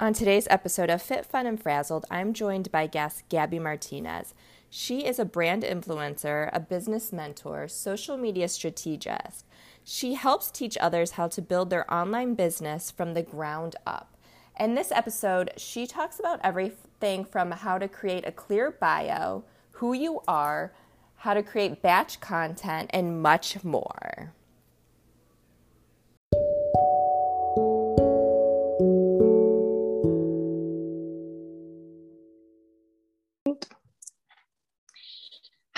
On 0.00 0.14
today's 0.14 0.46
episode 0.48 0.88
of 0.88 1.02
Fit, 1.02 1.26
Fun, 1.26 1.44
and 1.44 1.62
Frazzled, 1.62 2.06
I'm 2.10 2.32
joined 2.32 2.72
by 2.72 2.86
guest 2.86 3.24
Gabby 3.28 3.58
Martinez. 3.58 4.32
She 4.70 5.04
is 5.04 5.18
a 5.18 5.26
brand 5.26 5.62
influencer, 5.62 6.48
a 6.54 6.58
business 6.58 7.12
mentor, 7.12 7.68
social 7.68 8.16
media 8.16 8.48
strategist. 8.48 9.44
She 9.84 10.14
helps 10.14 10.50
teach 10.50 10.78
others 10.80 11.10
how 11.12 11.28
to 11.28 11.42
build 11.42 11.68
their 11.68 11.92
online 11.92 12.32
business 12.32 12.90
from 12.90 13.12
the 13.12 13.20
ground 13.20 13.76
up. 13.86 14.16
In 14.58 14.74
this 14.74 14.90
episode, 14.90 15.50
she 15.58 15.86
talks 15.86 16.18
about 16.18 16.40
everything 16.42 17.26
from 17.26 17.50
how 17.50 17.76
to 17.76 17.86
create 17.86 18.26
a 18.26 18.32
clear 18.32 18.70
bio, 18.70 19.44
who 19.72 19.92
you 19.92 20.22
are, 20.26 20.72
how 21.16 21.34
to 21.34 21.42
create 21.42 21.82
batch 21.82 22.22
content, 22.22 22.88
and 22.94 23.20
much 23.20 23.62
more. 23.62 24.32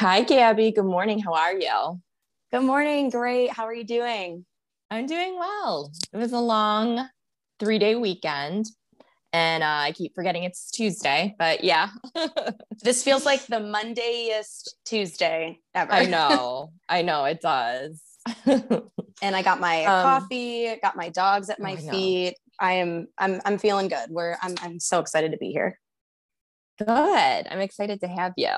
Hi, 0.02 0.24
Gabby. 0.24 0.72
Good 0.72 0.84
morning. 0.84 1.20
How 1.20 1.32
are 1.34 1.54
you? 1.54 2.00
Good 2.50 2.64
morning. 2.64 3.08
Great. 3.08 3.52
How 3.52 3.66
are 3.66 3.72
you 3.72 3.84
doing? 3.84 4.44
I'm 4.90 5.06
doing 5.06 5.38
well. 5.38 5.92
It 6.12 6.16
was 6.16 6.32
a 6.32 6.40
long 6.40 7.08
three 7.60 7.78
day 7.78 7.94
weekend. 7.94 8.66
And 9.32 9.62
uh, 9.62 9.66
I 9.66 9.92
keep 9.92 10.16
forgetting 10.16 10.42
it's 10.42 10.72
Tuesday, 10.72 11.36
but 11.38 11.62
yeah. 11.62 11.90
this 12.82 13.04
feels 13.04 13.24
like 13.24 13.46
the 13.46 13.60
Mondayest 13.60 14.70
Tuesday 14.84 15.60
ever. 15.72 15.92
I 15.92 16.06
know. 16.06 16.72
I 16.88 17.02
know 17.02 17.24
it 17.26 17.40
does. 17.40 18.02
and 18.44 19.36
I 19.36 19.42
got 19.42 19.60
my 19.60 19.84
um, 19.84 20.02
coffee, 20.02 20.74
got 20.82 20.96
my 20.96 21.10
dogs 21.10 21.48
at 21.48 21.60
my 21.60 21.74
I 21.74 21.76
feet. 21.76 22.34
I 22.58 22.72
am 22.72 23.06
I'm 23.18 23.40
I'm 23.44 23.56
feeling 23.56 23.86
good. 23.86 24.10
We're 24.10 24.36
I'm 24.42 24.56
I'm 24.62 24.80
so 24.80 24.98
excited 24.98 25.30
to 25.30 25.38
be 25.38 25.52
here. 25.52 25.78
Good. 26.80 26.88
I'm 26.88 27.60
excited 27.60 28.00
to 28.00 28.08
have 28.08 28.32
you. 28.36 28.50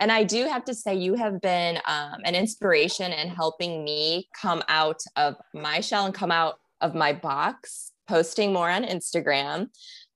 And 0.00 0.12
I 0.12 0.24
do 0.24 0.46
have 0.46 0.64
to 0.66 0.74
say, 0.74 0.94
you 0.94 1.14
have 1.14 1.40
been 1.40 1.78
um, 1.86 2.20
an 2.24 2.34
inspiration 2.34 3.12
in 3.12 3.28
helping 3.28 3.84
me 3.84 4.28
come 4.40 4.62
out 4.68 5.00
of 5.16 5.36
my 5.54 5.80
shell 5.80 6.04
and 6.04 6.14
come 6.14 6.30
out 6.30 6.58
of 6.80 6.94
my 6.94 7.12
box, 7.12 7.92
posting 8.06 8.52
more 8.52 8.70
on 8.70 8.84
Instagram. 8.84 9.68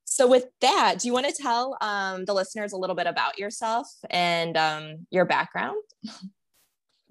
So, 0.04 0.26
with 0.26 0.46
that, 0.60 0.98
do 0.98 1.06
you 1.06 1.14
want 1.14 1.26
to 1.26 1.42
tell 1.42 1.78
um, 1.80 2.24
the 2.24 2.34
listeners 2.34 2.72
a 2.72 2.76
little 2.76 2.96
bit 2.96 3.06
about 3.06 3.38
yourself 3.38 3.86
and 4.10 4.56
um, 4.56 5.06
your 5.10 5.24
background? 5.24 5.78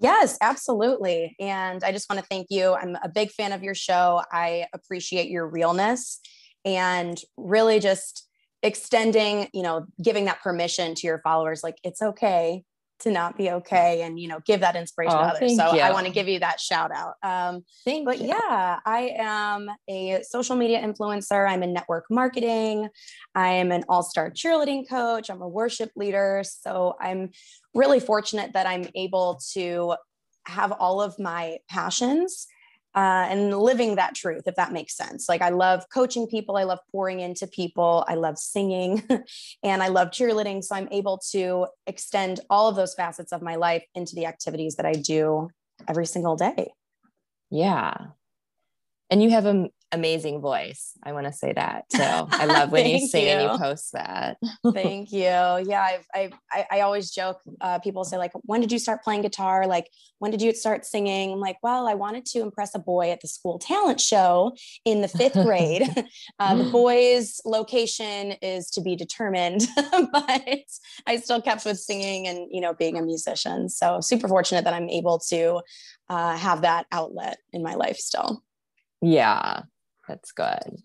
Yes, 0.02 0.38
absolutely. 0.40 1.36
And 1.42 1.84
I 1.84 1.92
just 1.92 2.10
want 2.10 2.22
to 2.22 2.28
thank 2.28 2.48
you. 2.50 2.74
I'm 2.74 2.96
a 3.04 3.10
big 3.10 3.32
fan 3.32 3.52
of 3.52 3.64
your 3.64 3.76
show. 3.76 4.22
I 4.32 4.68
appreciate 4.74 5.30
your 5.30 5.46
realness 5.46 6.22
and 6.64 7.20
really 7.36 7.82
just 7.82 8.29
extending 8.62 9.48
you 9.54 9.64
know 9.64 9.86
giving 10.02 10.26
that 10.26 10.42
permission 10.42 10.94
to 10.96 11.08
your 11.08 11.20
followers 11.20 11.64
like 11.64 11.78
it's 11.84 12.02
okay 12.02 12.64
to 13.00 13.12
not 13.12 13.38
be 13.38 13.50
okay 13.50 14.02
and 14.02 14.20
you 14.20 14.28
know 14.28 14.40
give 14.46 14.60
that 14.60 14.76
inspiration 14.76 15.18
oh, 15.18 15.22
to 15.22 15.28
others. 15.28 15.56
so 15.56 15.74
you. 15.74 15.80
i 15.80 15.92
want 15.92 16.06
to 16.06 16.12
give 16.12 16.28
you 16.28 16.40
that 16.40 16.60
shout 16.60 16.92
out. 16.92 17.14
Um 17.24 17.64
thank 17.86 18.06
but 18.06 18.20
you. 18.20 18.28
yeah 18.28 18.80
i 18.86 19.16
am 19.18 19.70
a 19.88 20.22
social 20.24 20.56
media 20.56 20.82
influencer. 20.82 21.50
I'm 21.50 21.64
in 21.64 21.74
network 21.74 22.06
marketing. 22.10 22.90
I 23.34 23.50
am 23.52 23.72
an 23.72 23.86
all-star 23.88 24.32
cheerleading 24.32 24.90
coach. 24.90 25.30
I'm 25.30 25.42
a 25.42 25.48
worship 25.48 25.92
leader. 25.96 26.44
So 26.46 26.96
i'm 27.00 27.30
really 27.74 28.00
fortunate 28.00 28.54
that 28.54 28.68
i'm 28.68 28.86
able 28.96 29.40
to 29.54 29.96
have 30.46 30.72
all 30.74 31.02
of 31.02 31.18
my 31.20 31.60
passions 31.70 32.48
uh, 33.00 33.28
and 33.30 33.58
living 33.58 33.96
that 33.96 34.14
truth, 34.14 34.44
if 34.46 34.56
that 34.56 34.74
makes 34.74 34.94
sense. 34.94 35.30
Like, 35.30 35.42
I 35.42 35.50
love 35.50 35.86
coaching 35.90 36.28
people, 36.28 36.58
I 36.58 36.64
love 36.64 36.80
pouring 36.92 37.22
into 37.22 37.48
people, 37.48 38.04
I 38.10 38.16
love 38.16 38.38
singing, 38.38 39.08
and 39.64 39.82
I 39.82 39.88
love 39.88 40.10
cheerleading. 40.10 40.62
So, 40.62 40.76
I'm 40.76 40.90
able 40.92 41.18
to 41.32 41.68
extend 41.88 42.42
all 42.50 42.68
of 42.68 42.76
those 42.76 42.94
facets 42.94 43.32
of 43.32 43.42
my 43.42 43.56
life 43.56 43.86
into 43.96 44.16
the 44.16 44.26
activities 44.26 44.76
that 44.76 44.86
I 44.86 44.92
do 44.92 45.50
every 45.88 46.06
single 46.06 46.36
day. 46.36 46.74
Yeah. 47.50 47.94
And 49.10 49.24
you 49.24 49.30
have 49.30 49.46
a 49.46 49.70
amazing 49.92 50.40
voice. 50.40 50.94
I 51.04 51.14
want 51.14 51.26
to 51.28 51.34
say 51.34 51.54
that 51.54 51.90
too. 51.90 52.02
I 52.02 52.46
love 52.48 52.72
when 52.72 52.88
you 52.88 53.08
sing 53.08 53.26
you. 53.26 53.30
and 53.32 53.52
you 53.52 53.58
post 53.58 53.94
that. 53.94 54.38
Thank 54.74 55.12
you. 55.12 55.20
Yeah, 55.22 55.88
I've, 56.14 56.32
I, 56.52 56.66
I 56.72 56.82
always 56.82 57.12
joke. 57.12 57.40
Uh, 57.60 57.80
people 57.80 58.04
say 58.04 58.18
like, 58.18 58.32
"When 58.44 58.62
did 58.62 58.72
you 58.72 58.80
start 58.80 59.04
playing 59.04 59.22
guitar? 59.22 59.68
Like, 59.68 59.90
when 60.20 60.32
did 60.32 60.42
you 60.42 60.54
start 60.54 60.86
singing?" 60.86 61.34
I'm 61.34 61.40
like, 61.40 61.58
"Well, 61.64 61.88
I 61.88 61.96
wanted 61.96 62.26
to 62.28 62.40
impress 62.42 62.76
a 62.76 62.80
boy 62.80 63.12
at 63.12 63.22
the 63.22 63.28
school 63.28 63.58
talent 63.60 64.00
show 64.00 64.56
in 64.86 65.02
the 65.02 65.08
fifth 65.08 65.34
grade. 65.46 65.84
uh, 66.40 66.56
the 66.56 66.70
boy's 66.70 67.42
location 67.46 68.34
is 68.42 68.70
to 68.72 68.82
be 68.82 68.96
determined, 68.96 69.68
but 70.12 70.44
I 71.08 71.18
still 71.18 71.42
kept 71.42 71.66
with 71.66 71.80
singing 71.80 72.28
and 72.28 72.48
you 72.52 72.62
know 72.62 72.74
being 72.74 72.98
a 72.98 73.02
musician. 73.02 73.70
So 73.70 74.02
super 74.02 74.28
fortunate 74.28 74.64
that 74.66 74.74
I'm 74.74 74.90
able 74.90 75.20
to 75.30 75.62
uh, 76.10 76.38
have 76.38 76.62
that 76.62 76.86
outlet 76.92 77.38
in 77.52 77.64
my 77.64 77.76
life 77.76 77.98
still." 77.98 78.44
Yeah, 79.02 79.62
that's 80.10 80.32
good. 80.32 80.82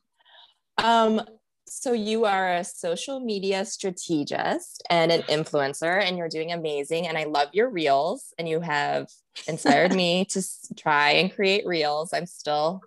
Um, 0.82 1.22
so 1.66 1.92
you 1.92 2.26
are 2.26 2.56
a 2.56 2.64
social 2.64 3.20
media 3.20 3.64
strategist 3.64 4.82
and 4.90 5.10
an 5.10 5.22
influencer, 5.22 6.02
and 6.02 6.18
you're 6.18 6.28
doing 6.28 6.52
amazing. 6.52 7.08
And 7.08 7.16
I 7.16 7.24
love 7.24 7.48
your 7.52 7.70
reels, 7.70 8.34
and 8.38 8.48
you 8.48 8.60
have 8.60 9.08
inspired 9.48 9.94
me 9.96 10.26
to 10.26 10.42
try 10.76 11.12
and 11.12 11.34
create 11.34 11.66
reels. 11.66 12.12
I'm 12.12 12.26
still, 12.26 12.82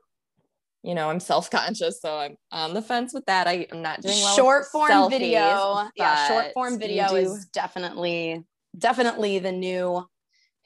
you 0.83 0.93
know, 0.93 1.09
I'm 1.09 1.19
self 1.19 1.49
conscious, 1.49 1.99
so 1.99 2.17
I'm 2.17 2.37
on 2.51 2.75
the 2.75 2.83
fence 2.83 3.13
with 3.13 3.25
that. 3.25 3.47
I, 3.47 3.67
am 3.71 3.81
not 3.81 4.01
doing 4.01 4.17
well. 4.21 4.35
Short 4.35 4.65
form 4.67 4.91
selfies, 4.91 5.09
video, 5.09 5.89
yeah, 5.95 6.27
short 6.27 6.53
form 6.53 6.79
video 6.79 7.15
is 7.15 7.47
definitely, 7.47 8.45
definitely 8.77 9.39
the 9.39 9.51
new 9.51 10.05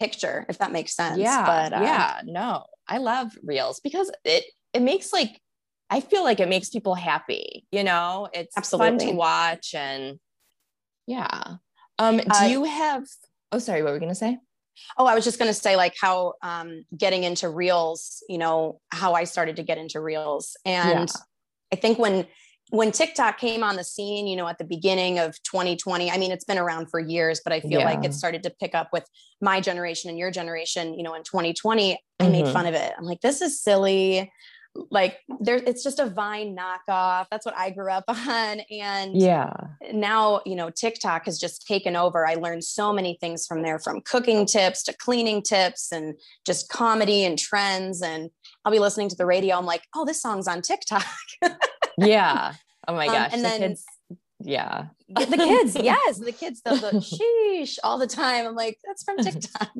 picture, 0.02 0.46
if 0.50 0.58
that 0.58 0.74
makes 0.74 0.96
sense. 0.96 1.18
Yeah, 1.18 1.46
but 1.46 1.74
uh, 1.74 1.82
yeah, 1.82 2.22
no, 2.26 2.66
I 2.90 2.98
love 2.98 3.32
reels 3.42 3.80
because 3.80 4.12
it 4.26 4.44
it 4.74 4.82
makes 4.82 5.14
like 5.14 5.41
I 5.92 6.00
feel 6.00 6.24
like 6.24 6.40
it 6.40 6.48
makes 6.48 6.70
people 6.70 6.96
happy. 6.96 7.66
You 7.72 7.84
know, 7.84 8.30
it's 8.34 8.58
Absolutely. 8.58 8.90
fun 8.90 9.10
to 9.10 9.12
watch 9.14 9.76
and 9.76 10.20
yeah. 11.06 11.56
Um, 12.00 12.18
do 12.18 12.24
uh, 12.34 12.48
you 12.48 12.64
have? 12.64 13.04
Oh, 13.52 13.60
sorry. 13.60 13.84
What 13.84 13.90
were 13.90 13.96
we 13.96 14.00
gonna 14.00 14.16
say? 14.16 14.38
Oh, 14.98 15.06
I 15.06 15.14
was 15.14 15.26
just 15.26 15.38
gonna 15.38 15.54
say 15.54 15.76
like 15.76 15.94
how 16.00 16.34
um, 16.42 16.86
getting 16.98 17.24
into 17.24 17.50
reels. 17.50 18.24
You 18.30 18.38
know 18.38 18.80
how 18.90 19.14
I 19.14 19.26
started 19.26 19.58
to 19.58 19.64
get 19.64 19.78
into 19.78 20.00
reels, 20.00 20.56
and 20.66 21.10
yeah. 21.10 21.22
I 21.74 21.76
think 21.76 22.00
when 22.00 22.26
when 22.70 22.94
TikTok 22.94 23.38
came 23.38 23.62
on 23.62 23.76
the 23.76 23.84
scene, 23.84 24.28
you 24.28 24.38
know, 24.38 24.48
at 24.48 24.58
the 24.58 24.64
beginning 24.64 25.20
of 25.20 25.36
2020, 25.44 26.10
I 26.10 26.18
mean, 26.18 26.32
it's 26.32 26.46
been 26.46 26.58
around 26.58 26.90
for 26.90 27.02
years, 27.02 27.42
but 27.44 27.52
I 27.52 27.60
feel 27.60 27.82
yeah. 27.82 27.86
like 27.86 28.06
it 28.06 28.14
started 28.14 28.44
to 28.44 28.50
pick 28.50 28.74
up 28.74 28.90
with 28.94 29.06
my 29.42 29.60
generation 29.60 30.10
and 30.10 30.18
your 30.18 30.32
generation, 30.32 30.94
you 30.94 31.04
know, 31.04 31.14
in 31.14 31.24
2020, 31.24 31.94
I 31.94 32.24
mm-hmm. 32.24 32.32
made 32.32 32.48
fun 32.48 32.66
of 32.66 32.74
it. 32.74 32.94
I'm 32.98 33.04
like, 33.04 33.20
this 33.20 33.42
is 33.42 33.62
silly 33.62 34.32
like 34.90 35.18
there 35.40 35.58
it's 35.58 35.84
just 35.84 36.00
a 36.00 36.06
vine 36.06 36.56
knockoff. 36.56 37.28
That's 37.30 37.46
what 37.46 37.58
i 37.58 37.70
grew 37.70 37.92
up 37.92 38.06
on. 38.08 38.62
And 38.72 39.20
yeah. 39.20 39.52
now 39.94 40.42
you 40.46 40.56
know 40.56 40.70
tiktok 40.70 41.26
has 41.26 41.40
just 41.40 41.68
taken 41.68 41.96
over. 41.96 42.26
I 42.26 42.36
learned 42.36 42.64
so 42.64 42.94
many 42.94 43.18
things 43.20 43.46
from 43.46 43.64
there 43.64 43.80
from 43.80 44.02
cooking 44.02 44.46
tips 44.46 44.84
to 44.84 44.94
cleaning 44.94 45.42
tips 45.42 45.92
and 45.92 46.16
just 46.46 46.70
comedy 46.70 47.26
and 47.26 47.38
trends. 47.38 48.02
And 48.02 48.30
i'll 48.66 48.72
be 48.72 48.80
listening 48.80 49.10
to 49.10 49.16
the 49.16 49.26
radio. 49.26 49.58
I'm 49.58 49.66
like 49.66 49.84
oh 49.96 50.06
this 50.06 50.22
song's 50.22 50.48
on 50.48 50.62
tiktok. 50.62 51.06
Yeah. 51.98 52.54
Oh 52.88 52.96
my 52.96 53.08
um, 53.08 53.14
gosh. 53.14 53.26
um, 53.28 53.34
and 53.34 53.46
the 53.46 53.50
then 53.50 53.60
kids 53.60 53.86
yeah. 54.44 54.86
The 55.10 55.38
kids 55.38 55.76
yes 55.82 56.20
the 56.20 56.32
kids 56.32 56.62
they'll 56.64 56.80
go 56.80 56.92
sheesh 56.92 57.78
all 57.84 57.98
the 57.98 58.08
time. 58.08 58.48
I'm 58.48 58.56
like 58.56 58.78
that's 58.86 59.04
from 59.04 59.18
tiktok. 59.24 59.72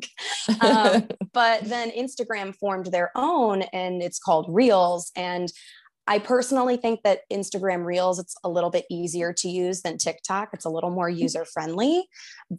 Um, 0.60 1.08
but 1.32 1.64
then 1.64 1.90
instagram 1.90 2.54
formed 2.54 2.86
their 2.86 3.10
own 3.14 3.62
and 3.62 4.02
it's 4.02 4.18
called 4.18 4.46
reels 4.48 5.10
and 5.16 5.52
i 6.08 6.18
personally 6.18 6.76
think 6.76 7.00
that 7.04 7.20
instagram 7.32 7.84
reels 7.84 8.18
it's 8.18 8.34
a 8.42 8.48
little 8.48 8.70
bit 8.70 8.84
easier 8.90 9.32
to 9.32 9.48
use 9.48 9.82
than 9.82 9.98
tiktok. 9.98 10.50
It's 10.52 10.64
a 10.64 10.70
little 10.70 10.90
more 10.90 11.08
user 11.24 11.44
friendly 11.44 12.06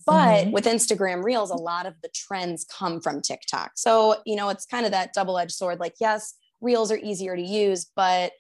but 0.06 0.46
mm-hmm. 0.46 0.52
with 0.52 0.66
instagram 0.66 1.24
reels 1.24 1.52
a 1.52 1.56
lot 1.56 1.86
of 1.86 1.94
the 2.02 2.10
trends 2.16 2.66
come 2.66 3.02
from 3.02 3.22
tiktok. 3.22 3.72
So 3.76 4.18
you 4.26 4.36
know 4.36 4.50
it's 4.50 4.66
kind 4.66 4.86
of 4.86 4.92
that 4.92 5.14
double-edged 5.14 5.52
sword 5.52 5.80
like 5.80 5.96
yes 6.00 6.36
reels 6.62 6.92
are 6.92 6.98
easier 6.98 7.36
to 7.36 7.42
use 7.42 7.92
but 7.96 8.32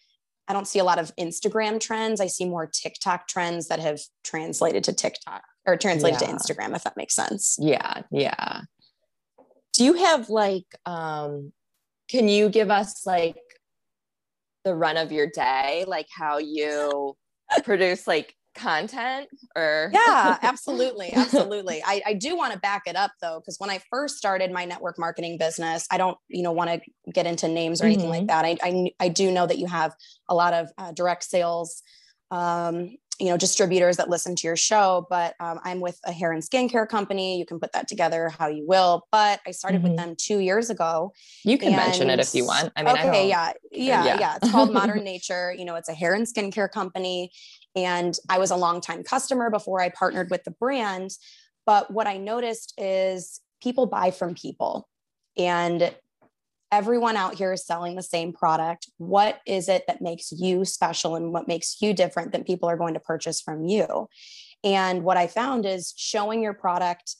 I 0.47 0.53
don't 0.53 0.67
see 0.67 0.79
a 0.79 0.83
lot 0.83 0.99
of 0.99 1.15
Instagram 1.15 1.79
trends. 1.79 2.19
I 2.19 2.27
see 2.27 2.45
more 2.45 2.67
TikTok 2.67 3.27
trends 3.27 3.67
that 3.69 3.79
have 3.79 4.01
translated 4.23 4.83
to 4.85 4.93
TikTok 4.93 5.43
or 5.65 5.77
translated 5.77 6.19
yeah. 6.21 6.27
to 6.27 6.33
Instagram, 6.33 6.75
if 6.75 6.83
that 6.83 6.97
makes 6.97 7.15
sense. 7.15 7.57
Yeah. 7.59 8.01
Yeah. 8.11 8.61
Do 9.73 9.85
you 9.85 9.93
have 9.93 10.29
like, 10.29 10.65
um, 10.85 11.53
can 12.09 12.27
you 12.27 12.49
give 12.49 12.69
us 12.69 13.05
like 13.05 13.37
the 14.65 14.75
run 14.75 14.97
of 14.97 15.11
your 15.11 15.27
day, 15.27 15.85
like 15.87 16.07
how 16.15 16.37
you 16.37 17.15
produce 17.63 18.05
like 18.05 18.35
content 18.53 19.27
or 19.55 19.89
yeah 19.93 20.37
absolutely 20.43 21.11
absolutely. 21.13 21.81
I, 21.85 22.01
I 22.07 22.13
do 22.13 22.35
want 22.35 22.53
to 22.53 22.59
back 22.59 22.83
it 22.85 22.95
up 22.95 23.11
though 23.21 23.39
because 23.39 23.59
when 23.59 23.69
i 23.69 23.79
first 23.89 24.17
started 24.17 24.51
my 24.51 24.65
network 24.65 24.99
marketing 24.99 25.37
business 25.37 25.87
i 25.91 25.97
don't 25.97 26.17
you 26.27 26.43
know 26.43 26.51
want 26.51 26.69
to 26.69 27.11
get 27.11 27.25
into 27.25 27.47
names 27.47 27.81
or 27.81 27.85
anything 27.85 28.05
mm-hmm. 28.05 28.27
like 28.27 28.27
that. 28.27 28.45
I, 28.45 28.57
I, 28.61 28.91
I 28.99 29.09
do 29.09 29.31
know 29.31 29.45
that 29.45 29.57
you 29.57 29.67
have 29.67 29.95
a 30.29 30.35
lot 30.35 30.53
of 30.53 30.69
uh, 30.77 30.91
direct 30.91 31.23
sales 31.23 31.81
um, 32.31 32.97
you 33.19 33.29
know 33.29 33.37
distributors 33.37 33.97
that 33.97 34.09
listen 34.09 34.35
to 34.35 34.47
your 34.47 34.55
show 34.55 35.05
but 35.07 35.35
um, 35.39 35.59
i'm 35.63 35.79
with 35.79 35.99
a 36.05 36.11
hair 36.11 36.31
and 36.31 36.41
skincare 36.41 36.87
company. 36.87 37.37
You 37.37 37.45
can 37.45 37.59
put 37.59 37.71
that 37.73 37.87
together 37.87 38.29
how 38.29 38.47
you 38.47 38.65
will 38.67 39.07
but 39.11 39.39
i 39.45 39.51
started 39.51 39.81
mm-hmm. 39.81 39.89
with 39.89 39.97
them 39.97 40.15
two 40.17 40.39
years 40.39 40.69
ago 40.69 41.13
you 41.43 41.57
can 41.57 41.69
and, 41.69 41.77
mention 41.77 42.09
it 42.09 42.19
if 42.19 42.33
you 42.33 42.45
want. 42.45 42.71
I 42.75 42.83
mean 42.83 42.97
okay 42.97 43.09
I 43.09 43.27
yeah, 43.27 43.51
yeah 43.71 44.05
yeah. 44.05 44.19
yeah. 44.19 44.37
It's 44.41 44.51
called 44.51 44.73
modern 44.81 45.03
nature. 45.03 45.53
You 45.55 45.65
know 45.65 45.75
it's 45.75 45.89
a 45.89 45.93
hair 45.93 46.15
and 46.15 46.25
skincare 46.25 46.71
company 46.71 47.31
and 47.75 48.17
i 48.29 48.37
was 48.37 48.51
a 48.51 48.55
long 48.55 48.81
time 48.81 49.03
customer 49.03 49.49
before 49.49 49.81
i 49.81 49.89
partnered 49.89 50.29
with 50.29 50.43
the 50.43 50.51
brand 50.51 51.11
but 51.65 51.91
what 51.91 52.07
i 52.07 52.17
noticed 52.17 52.73
is 52.77 53.41
people 53.61 53.85
buy 53.85 54.11
from 54.11 54.35
people 54.35 54.87
and 55.37 55.93
everyone 56.73 57.15
out 57.15 57.35
here 57.35 57.53
is 57.53 57.63
selling 57.63 57.95
the 57.95 58.01
same 58.01 58.33
product. 58.33 58.89
What 58.97 59.41
is 59.45 59.69
it 59.69 59.83
that 59.85 60.01
makes 60.01 60.31
you 60.31 60.65
special 60.65 61.15
and 61.15 61.31
what 61.31 61.47
makes 61.47 61.79
you 61.83 61.93
different 61.93 62.31
that 62.31 62.47
people 62.47 62.67
are 62.67 62.77
going 62.77 62.95
to 62.95 62.99
purchase 62.99 63.39
from 63.39 63.63
you? 63.63 64.07
And 64.63 65.03
what 65.03 65.15
I 65.15 65.27
found 65.27 65.67
is 65.67 65.93
showing 65.95 66.41
your 66.41 66.55
product 66.55 67.15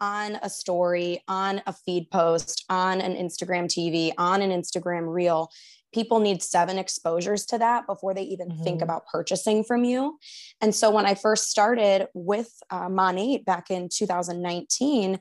on 0.00 0.38
a 0.40 0.48
story, 0.48 1.24
on 1.26 1.62
a 1.66 1.72
feed 1.72 2.10
post, 2.12 2.64
on 2.68 3.00
an 3.00 3.16
Instagram 3.16 3.64
TV, 3.64 4.12
on 4.18 4.40
an 4.40 4.50
Instagram 4.50 5.12
reel. 5.12 5.50
People 5.94 6.18
need 6.18 6.42
seven 6.42 6.76
exposures 6.76 7.46
to 7.46 7.58
that 7.58 7.86
before 7.86 8.14
they 8.14 8.24
even 8.24 8.48
mm-hmm. 8.48 8.64
think 8.64 8.82
about 8.82 9.06
purchasing 9.06 9.62
from 9.62 9.84
you. 9.84 10.18
And 10.60 10.74
so 10.74 10.90
when 10.90 11.06
I 11.06 11.14
first 11.14 11.48
started 11.48 12.08
with 12.14 12.50
uh, 12.68 12.88
Monat 12.88 13.44
back 13.44 13.70
in 13.70 13.88
2019, 13.88 15.20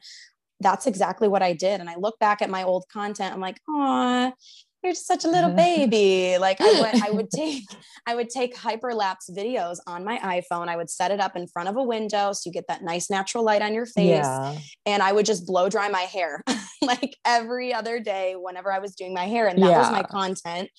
that's 0.60 0.88
exactly 0.88 1.28
what 1.28 1.44
I 1.44 1.54
did. 1.54 1.80
And 1.80 1.90
I 1.90 1.96
look 1.96 2.18
back 2.18 2.42
at 2.42 2.50
my 2.50 2.64
old 2.64 2.86
content, 2.92 3.36
I'm 3.36 3.42
like, 3.42 3.60
oh, 3.70 4.34
you're 4.84 4.94
just 4.94 5.08
such 5.08 5.26
a 5.26 5.30
little 5.30 5.52
baby. 5.56 6.38
like 6.38 6.60
I 6.60 6.82
would, 6.82 7.04
I 7.04 7.12
would 7.12 7.30
take, 7.36 7.64
I 8.06 8.16
would 8.16 8.30
take 8.30 8.56
hyperlapse 8.56 9.30
videos 9.32 9.78
on 9.88 10.04
my 10.04 10.18
iPhone. 10.20 10.68
I 10.68 10.76
would 10.76 10.90
set 10.90 11.12
it 11.12 11.20
up 11.20 11.36
in 11.36 11.48
front 11.48 11.70
of 11.70 11.78
a 11.78 11.84
window 11.84 12.34
so 12.34 12.42
you 12.46 12.52
get 12.52 12.68
that 12.68 12.84
nice 12.84 13.10
natural 13.10 13.44
light 13.44 13.62
on 13.62 13.74
your 13.74 13.86
face. 13.86 14.26
Yeah. 14.26 14.58
And 14.86 15.02
I 15.02 15.12
would 15.12 15.26
just 15.26 15.46
blow 15.46 15.70
dry 15.70 15.90
my 15.90 16.02
hair 16.02 16.44
like 16.82 17.16
every 17.26 17.74
other 17.74 18.00
day 18.00 18.36
whenever 18.38 18.72
I 18.72 18.80
was 18.80 18.96
doing 18.96 19.14
my 19.14 19.26
hair. 19.26 19.48
And 19.48 19.62
that 19.62 19.70
yeah. 19.70 19.80
was 19.80 19.92
my 19.92 20.04
content. 20.04 20.70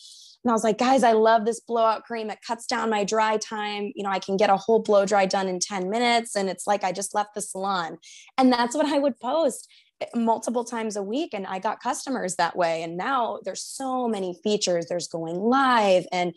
And 0.45 0.51
I 0.51 0.55
was 0.55 0.65
like, 0.65 0.77
guys, 0.77 1.03
I 1.03 1.13
love 1.13 1.47
this 1.47 1.61
blowout 1.61 2.05
cream. 2.05 2.29
It 2.29 2.39
cuts 2.47 2.67
down 2.67 2.91
my 2.91 3.03
dry 3.03 3.39
time. 3.39 3.93
You 3.95 4.05
know, 4.05 4.11
I 4.11 4.19
can 4.19 4.37
get 4.37 4.51
a 4.51 4.59
whole 4.59 4.81
blow 4.81 5.07
dry 5.07 5.25
done 5.25 5.49
in 5.49 5.59
10 5.59 5.89
minutes. 5.89 6.37
And 6.37 6.51
it's 6.51 6.67
like 6.67 6.85
I 6.85 6.93
just 6.93 7.15
left 7.15 7.35
the 7.35 7.41
salon. 7.41 7.97
And 8.37 8.53
that's 8.53 8.77
what 8.77 8.85
I 8.85 8.99
would 8.99 9.19
post 9.19 9.67
multiple 10.15 10.65
times 10.65 10.97
a 10.97 11.03
week. 11.03 11.35
And 11.35 11.47
I 11.47 11.59
got 11.59 11.83
customers 11.83 12.37
that 12.37 12.57
way. 12.57 12.83
And 12.83 12.97
now 12.97 13.39
there's 13.45 13.63
so 13.63 14.09
many 14.09 14.39
features. 14.43 14.87
There's 14.89 15.09
going 15.09 15.37
live 15.37 16.07
and 16.13 16.35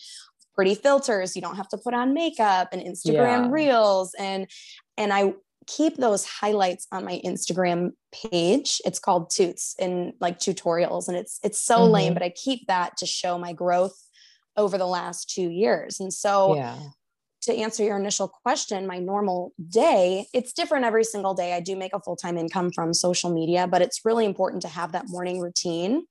pretty 0.56 0.76
filters. 0.76 1.36
You 1.36 1.42
don't 1.42 1.56
have 1.56 1.70
to 1.70 1.78
put 1.78 1.94
on 1.94 2.14
makeup 2.14 2.70
and 2.72 2.82
Instagram 2.82 3.46
yeah. 3.46 3.48
reels. 3.50 4.16
And 4.18 4.50
and 4.98 5.14
I 5.14 5.34
keep 5.68 5.98
those 5.98 6.26
highlights 6.26 6.88
on 6.92 7.06
my 7.06 7.22
Instagram 7.24 7.92
page. 8.12 8.82
It's 8.86 9.00
called 9.00 9.30
Toots 9.30 9.76
in 9.78 10.14
like 10.20 10.40
tutorials 10.40 11.08
and 11.08 11.18
it's 11.18 11.40
it's 11.44 11.62
so 11.62 11.80
mm-hmm. 11.80 11.94
lame, 11.94 12.14
but 12.14 12.24
I 12.24 12.30
keep 12.30 12.68
that 12.68 12.98
to 12.98 13.06
show 13.06 13.38
my 13.38 13.54
growth 13.54 13.96
over 14.56 14.78
the 14.78 14.88
last 14.88 15.30
2 15.36 15.50
years. 15.50 16.00
And 16.00 16.12
so 16.12 16.56
yeah. 16.56 16.80
To 17.44 17.54
answer 17.56 17.84
your 17.84 17.98
initial 17.98 18.28
question, 18.28 18.88
my 18.88 19.00
normal 19.00 19.54
day, 19.70 20.28
it's 20.34 20.54
different 20.54 20.86
every 20.86 21.04
single 21.04 21.34
day. 21.34 21.54
I 21.54 21.60
do 21.60 21.76
make 21.76 21.94
a 21.94 22.00
full-time 22.00 22.38
income 22.38 22.72
from 22.72 22.94
social 22.94 23.32
media, 23.32 23.68
but 23.68 23.82
it's 23.82 24.02
really 24.04 24.26
important 24.26 24.62
to 24.64 24.68
have 24.68 24.92
that 24.94 25.08
morning 25.08 25.40
routine 25.40 26.06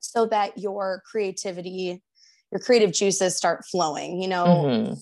so 0.00 0.26
that 0.26 0.56
your 0.58 1.02
creativity 1.10 2.02
your 2.50 2.60
creative 2.60 2.92
juices 2.92 3.36
start 3.36 3.62
flowing 3.66 4.22
you 4.22 4.28
know 4.28 4.46
mm-hmm. 4.46 4.94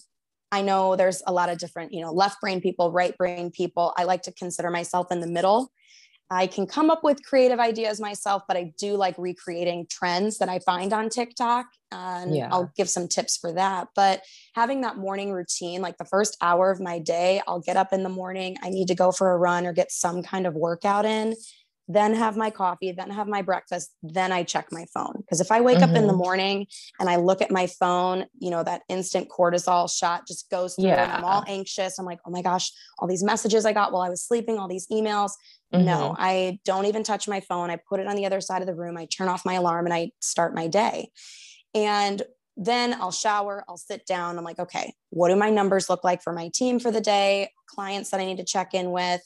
I 0.52 0.62
know 0.62 0.96
there's 0.96 1.22
a 1.26 1.32
lot 1.32 1.48
of 1.48 1.58
different, 1.58 1.92
you 1.92 2.00
know, 2.00 2.12
left 2.12 2.40
brain 2.40 2.60
people, 2.60 2.92
right 2.92 3.16
brain 3.16 3.50
people. 3.50 3.92
I 3.96 4.04
like 4.04 4.22
to 4.22 4.32
consider 4.32 4.70
myself 4.70 5.10
in 5.10 5.20
the 5.20 5.26
middle. 5.26 5.72
I 6.30 6.46
can 6.48 6.66
come 6.66 6.90
up 6.90 7.04
with 7.04 7.24
creative 7.24 7.60
ideas 7.60 8.00
myself, 8.00 8.42
but 8.48 8.56
I 8.56 8.72
do 8.78 8.96
like 8.96 9.14
recreating 9.16 9.86
trends 9.88 10.38
that 10.38 10.48
I 10.48 10.58
find 10.60 10.92
on 10.92 11.08
TikTok. 11.08 11.66
And 11.92 12.34
yeah. 12.34 12.48
I'll 12.50 12.72
give 12.76 12.90
some 12.90 13.06
tips 13.06 13.36
for 13.36 13.52
that. 13.52 13.88
But 13.94 14.22
having 14.54 14.80
that 14.80 14.96
morning 14.96 15.30
routine, 15.30 15.82
like 15.82 15.98
the 15.98 16.04
first 16.04 16.36
hour 16.42 16.70
of 16.70 16.80
my 16.80 16.98
day, 16.98 17.40
I'll 17.46 17.60
get 17.60 17.76
up 17.76 17.92
in 17.92 18.02
the 18.02 18.08
morning. 18.08 18.56
I 18.62 18.70
need 18.70 18.88
to 18.88 18.94
go 18.94 19.12
for 19.12 19.32
a 19.32 19.38
run 19.38 19.66
or 19.66 19.72
get 19.72 19.92
some 19.92 20.22
kind 20.22 20.46
of 20.46 20.54
workout 20.54 21.04
in 21.04 21.34
then 21.88 22.14
have 22.14 22.36
my 22.36 22.50
coffee, 22.50 22.92
then 22.92 23.10
have 23.10 23.28
my 23.28 23.42
breakfast, 23.42 23.94
then 24.02 24.32
I 24.32 24.42
check 24.42 24.68
my 24.72 24.86
phone. 24.92 25.14
Because 25.18 25.40
if 25.40 25.52
I 25.52 25.60
wake 25.60 25.78
mm-hmm. 25.78 25.90
up 25.90 25.96
in 25.96 26.06
the 26.06 26.12
mm-hmm. 26.12 26.18
morning 26.18 26.66
and 26.98 27.08
I 27.08 27.16
look 27.16 27.40
at 27.40 27.50
my 27.50 27.66
phone, 27.66 28.26
you 28.38 28.50
know, 28.50 28.64
that 28.64 28.82
instant 28.88 29.28
cortisol 29.28 29.90
shot 29.90 30.26
just 30.26 30.50
goes 30.50 30.74
through 30.74 30.86
yeah. 30.86 31.04
and 31.04 31.12
I'm 31.12 31.24
all 31.24 31.44
anxious. 31.46 31.98
I'm 31.98 32.04
like, 32.04 32.18
oh 32.26 32.30
my 32.30 32.42
gosh, 32.42 32.72
all 32.98 33.06
these 33.06 33.22
messages 33.22 33.64
I 33.64 33.72
got 33.72 33.92
while 33.92 34.02
I 34.02 34.08
was 34.08 34.22
sleeping, 34.22 34.58
all 34.58 34.68
these 34.68 34.88
emails. 34.88 35.32
Mm-hmm. 35.72 35.84
No, 35.84 36.16
I 36.18 36.58
don't 36.64 36.86
even 36.86 37.04
touch 37.04 37.28
my 37.28 37.40
phone. 37.40 37.70
I 37.70 37.76
put 37.88 38.00
it 38.00 38.08
on 38.08 38.16
the 38.16 38.26
other 38.26 38.40
side 38.40 38.62
of 38.62 38.66
the 38.66 38.74
room. 38.74 38.96
I 38.96 39.06
turn 39.06 39.28
off 39.28 39.44
my 39.44 39.54
alarm 39.54 39.86
and 39.86 39.94
I 39.94 40.10
start 40.20 40.54
my 40.54 40.66
day. 40.66 41.10
And 41.74 42.22
then 42.56 42.94
I'll 42.94 43.12
shower, 43.12 43.64
I'll 43.68 43.76
sit 43.76 44.06
down. 44.06 44.38
I'm 44.38 44.44
like, 44.44 44.58
okay, 44.58 44.94
what 45.10 45.28
do 45.28 45.36
my 45.36 45.50
numbers 45.50 45.90
look 45.90 46.02
like 46.02 46.22
for 46.22 46.32
my 46.32 46.50
team 46.54 46.80
for 46.80 46.90
the 46.90 47.02
day? 47.02 47.50
Clients 47.68 48.10
that 48.10 48.20
I 48.20 48.24
need 48.24 48.38
to 48.38 48.44
check 48.44 48.72
in 48.74 48.90
with 48.90 49.20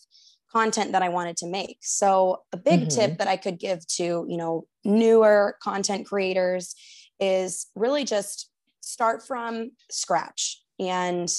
content 0.52 0.93
that 0.93 1.02
I 1.02 1.08
wanted 1.08 1.37
to 1.38 1.47
make. 1.47 1.79
So 1.81 2.43
a 2.52 2.56
big 2.56 2.81
mm-hmm. 2.81 2.88
tip 2.88 3.19
that 3.19 3.29
I 3.29 3.37
could 3.37 3.58
give 3.58 3.87
to, 3.97 4.26
you 4.29 4.37
know, 4.37 4.67
newer 4.85 5.56
content 5.62 6.06
creators 6.06 6.75
is 7.19 7.67
really 7.75 8.05
just 8.05 8.51
start 8.81 9.27
from 9.27 9.70
scratch. 9.91 10.63
And 10.79 11.31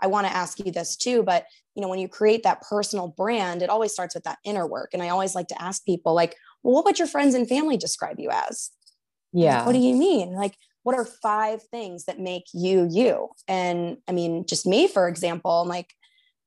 I 0.00 0.06
want 0.06 0.26
to 0.26 0.36
ask 0.36 0.58
you 0.64 0.70
this 0.70 0.96
too, 0.96 1.22
but 1.22 1.46
you 1.74 1.82
know, 1.82 1.88
when 1.88 1.98
you 1.98 2.08
create 2.08 2.42
that 2.42 2.62
personal 2.62 3.08
brand, 3.08 3.62
it 3.62 3.70
always 3.70 3.92
starts 3.92 4.14
with 4.14 4.24
that 4.24 4.38
inner 4.44 4.66
work. 4.66 4.90
And 4.92 5.02
I 5.02 5.08
always 5.08 5.34
like 5.34 5.48
to 5.48 5.62
ask 5.62 5.84
people 5.84 6.14
like, 6.14 6.36
well, 6.62 6.74
what 6.74 6.84
would 6.84 6.98
your 6.98 7.08
friends 7.08 7.34
and 7.34 7.48
family 7.48 7.76
describe 7.76 8.18
you 8.18 8.30
as? 8.30 8.70
Yeah. 9.32 9.64
what 9.64 9.72
do 9.72 9.78
you 9.78 9.94
mean? 9.94 10.32
Like, 10.32 10.54
what 10.82 10.96
are 10.96 11.04
five 11.04 11.62
things 11.64 12.06
that 12.06 12.18
make 12.18 12.44
you 12.52 12.88
you? 12.90 13.28
And 13.46 13.98
I 14.08 14.12
mean, 14.12 14.46
just 14.46 14.66
me, 14.66 14.88
for 14.88 15.06
example, 15.06 15.50
I'm 15.50 15.68
like, 15.68 15.92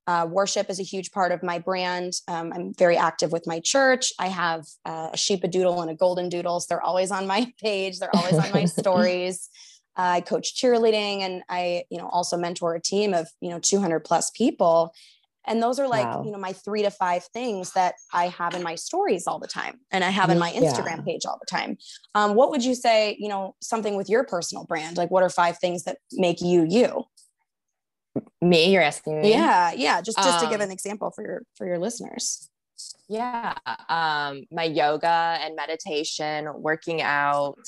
uh, 0.07 0.27
worship 0.29 0.69
is 0.69 0.79
a 0.79 0.83
huge 0.83 1.11
part 1.11 1.31
of 1.31 1.43
my 1.43 1.59
brand. 1.59 2.13
Um, 2.27 2.51
I'm 2.53 2.73
very 2.73 2.97
active 2.97 3.31
with 3.31 3.45
my 3.45 3.59
church. 3.59 4.11
I 4.19 4.27
have 4.27 4.65
uh, 4.85 5.09
a 5.13 5.15
sheepadoodle 5.15 5.81
and 5.81 5.91
a 5.91 5.95
golden 5.95 6.29
doodles. 6.29 6.67
They're 6.67 6.81
always 6.81 7.11
on 7.11 7.27
my 7.27 7.53
page. 7.61 7.99
They're 7.99 8.15
always 8.15 8.37
on 8.37 8.51
my 8.51 8.65
stories. 8.79 9.49
Uh, 9.97 10.01
I 10.01 10.21
coach 10.21 10.55
cheerleading, 10.55 11.19
and 11.19 11.43
I, 11.49 11.83
you 11.89 11.97
know, 11.97 12.07
also 12.07 12.37
mentor 12.37 12.75
a 12.75 12.81
team 12.81 13.13
of 13.13 13.27
you 13.41 13.49
know 13.49 13.59
200 13.59 13.99
plus 14.01 14.31
people. 14.31 14.93
And 15.45 15.61
those 15.61 15.79
are 15.79 15.87
like 15.87 16.05
wow. 16.05 16.23
you 16.23 16.31
know 16.31 16.37
my 16.37 16.53
three 16.53 16.83
to 16.83 16.91
five 16.91 17.23
things 17.25 17.73
that 17.73 17.95
I 18.13 18.27
have 18.27 18.53
in 18.53 18.63
my 18.63 18.75
stories 18.75 19.27
all 19.27 19.39
the 19.39 19.47
time, 19.47 19.79
and 19.91 20.03
I 20.03 20.09
have 20.09 20.29
in 20.29 20.39
my 20.39 20.51
Instagram 20.51 20.97
yeah. 20.97 21.03
page 21.05 21.25
all 21.25 21.39
the 21.39 21.47
time. 21.49 21.77
Um, 22.15 22.35
what 22.35 22.51
would 22.51 22.63
you 22.63 22.73
say? 22.73 23.17
You 23.19 23.27
know, 23.27 23.55
something 23.59 23.95
with 23.95 24.09
your 24.09 24.23
personal 24.23 24.65
brand. 24.65 24.97
Like, 24.97 25.11
what 25.11 25.23
are 25.23 25.29
five 25.29 25.57
things 25.57 25.83
that 25.83 25.97
make 26.13 26.41
you 26.41 26.65
you? 26.69 27.05
Me, 28.41 28.73
you're 28.73 28.81
asking 28.81 29.21
me? 29.21 29.29
Yeah, 29.29 29.71
yeah. 29.73 30.01
Just 30.01 30.17
just 30.17 30.39
um, 30.39 30.45
to 30.45 30.45
give 30.47 30.61
um, 30.61 30.65
an 30.65 30.71
example 30.71 31.11
for 31.11 31.23
your 31.23 31.43
for 31.55 31.67
your 31.67 31.77
listeners. 31.77 32.49
Yeah, 33.07 33.53
um, 33.89 34.43
my 34.51 34.63
yoga 34.63 35.37
and 35.41 35.55
meditation, 35.55 36.49
working 36.55 37.01
out. 37.01 37.59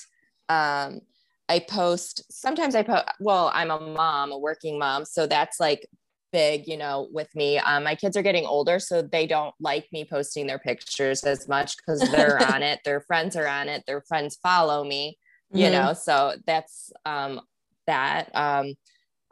Um, 0.50 1.02
I 1.48 1.60
post 1.60 2.24
sometimes. 2.32 2.74
I 2.74 2.82
post. 2.82 3.06
Well, 3.20 3.52
I'm 3.54 3.70
a 3.70 3.80
mom, 3.80 4.32
a 4.32 4.38
working 4.38 4.80
mom, 4.80 5.06
so 5.06 5.28
that's 5.28 5.60
like 5.60 5.86
big, 6.32 6.68
you 6.68 6.78
know, 6.78 7.08
with 7.12 7.34
me. 7.36 7.60
Um, 7.60 7.84
my 7.84 7.94
kids 7.94 8.18
are 8.18 8.24
getting 8.24 8.46
older, 8.46 8.80
so 8.80 9.04
they 9.04 9.28
don't 9.28 9.54
like 9.60 9.88
me 9.94 10.04
posting 10.04 10.48
their 10.48 10.60
pictures 10.60 11.24
as 11.24 11.48
much 11.48 11.78
because 11.78 12.00
they're 12.12 12.42
on 12.52 12.64
it. 12.64 12.80
Their 12.84 13.02
friends 13.02 13.36
are 13.36 13.48
on 13.48 13.70
it. 13.70 13.84
Their 13.86 14.02
friends 14.02 14.38
follow 14.42 14.84
me, 14.84 15.20
you 15.52 15.68
mm-hmm. 15.68 15.74
know. 15.74 15.94
So 15.94 16.34
that's 16.48 16.92
um, 17.06 17.42
that. 17.86 18.36
Um, 18.36 18.74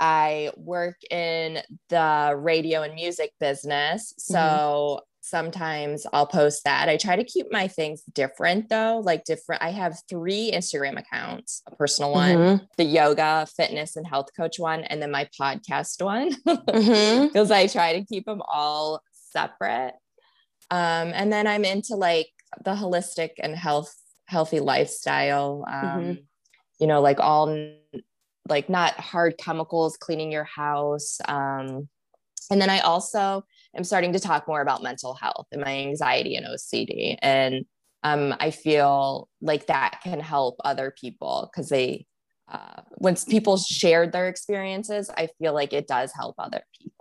I 0.02 0.50
work 0.58 0.98
in 1.12 1.60
the 1.90 2.34
radio 2.36 2.82
and 2.82 2.96
music 2.96 3.34
business. 3.40 4.16
So 4.18 4.36
mm-hmm. 4.36 5.04
sometimes 5.22 6.08
I'll 6.12 6.26
post 6.26 6.64
that. 6.64 6.90
I 6.90 6.98
try 6.98 7.16
to 7.16 7.24
keep 7.24 7.52
my 7.52 7.68
things 7.68 8.02
different 8.12 8.68
though, 8.68 9.00
like 9.06 9.26
different. 9.26 9.62
I 9.62 9.70
have 9.70 10.02
three 10.10 10.52
Instagram 10.52 11.00
accounts 11.00 11.62
a 11.68 11.76
personal 11.76 12.12
one, 12.14 12.36
mm-hmm. 12.36 12.64
the 12.78 12.84
yoga, 12.84 13.48
fitness, 13.56 13.96
and 13.96 14.08
health 14.08 14.30
coach 14.36 14.58
one, 14.58 14.84
and 14.86 15.00
then 15.00 15.12
my 15.12 15.30
podcast 15.40 16.04
one, 16.04 16.30
because 16.30 16.66
mm-hmm. 16.66 17.54
I 17.54 17.68
try 17.68 18.00
to 18.00 18.04
keep 18.04 18.26
them 18.26 18.42
all 18.52 19.04
separate. 19.14 19.94
Um, 20.72 21.12
and 21.14 21.32
then 21.32 21.46
I'm 21.46 21.64
into 21.64 21.96
like 21.96 22.30
the 22.66 22.72
holistic 22.72 23.32
and 23.40 23.56
health, 23.56 23.96
healthy 24.26 24.60
lifestyle. 24.60 25.64
Um, 25.68 25.84
mm-hmm. 25.84 26.14
You 26.80 26.88
know, 26.88 27.02
like 27.02 27.20
all 27.20 27.56
like 28.52 28.70
not 28.70 29.00
hard 29.00 29.38
chemicals 29.40 29.98
cleaning 29.98 30.32
your 30.32 30.44
house. 30.44 31.18
Um, 31.28 31.88
and 32.52 32.62
then 32.62 32.70
I 32.70 32.80
also 32.82 33.44
am 33.76 33.84
starting 33.84 34.12
to 34.14 34.20
talk 34.20 34.48
more 34.48 34.62
about 34.62 34.84
mental 34.84 35.16
health 35.16 35.48
and 35.52 35.62
my 35.62 35.72
anxiety 35.72 36.36
and 36.36 36.46
OCD. 36.46 37.16
And 37.22 37.66
um, 38.04 38.36
I 38.40 38.52
feel 38.52 39.30
like 39.42 39.68
that 39.68 40.02
can 40.04 40.20
help 40.20 40.58
other 40.66 40.94
people 41.00 41.50
because 41.52 41.70
they, 41.70 42.06
uh, 42.52 42.82
once 42.98 43.24
people 43.24 43.58
share 43.58 44.06
their 44.06 44.28
experiences, 44.28 45.10
I 45.18 45.30
feel 45.40 45.54
like 45.54 45.72
it 45.72 45.88
does 45.88 46.12
help 46.14 46.36
other 46.38 46.62
people. 46.78 46.98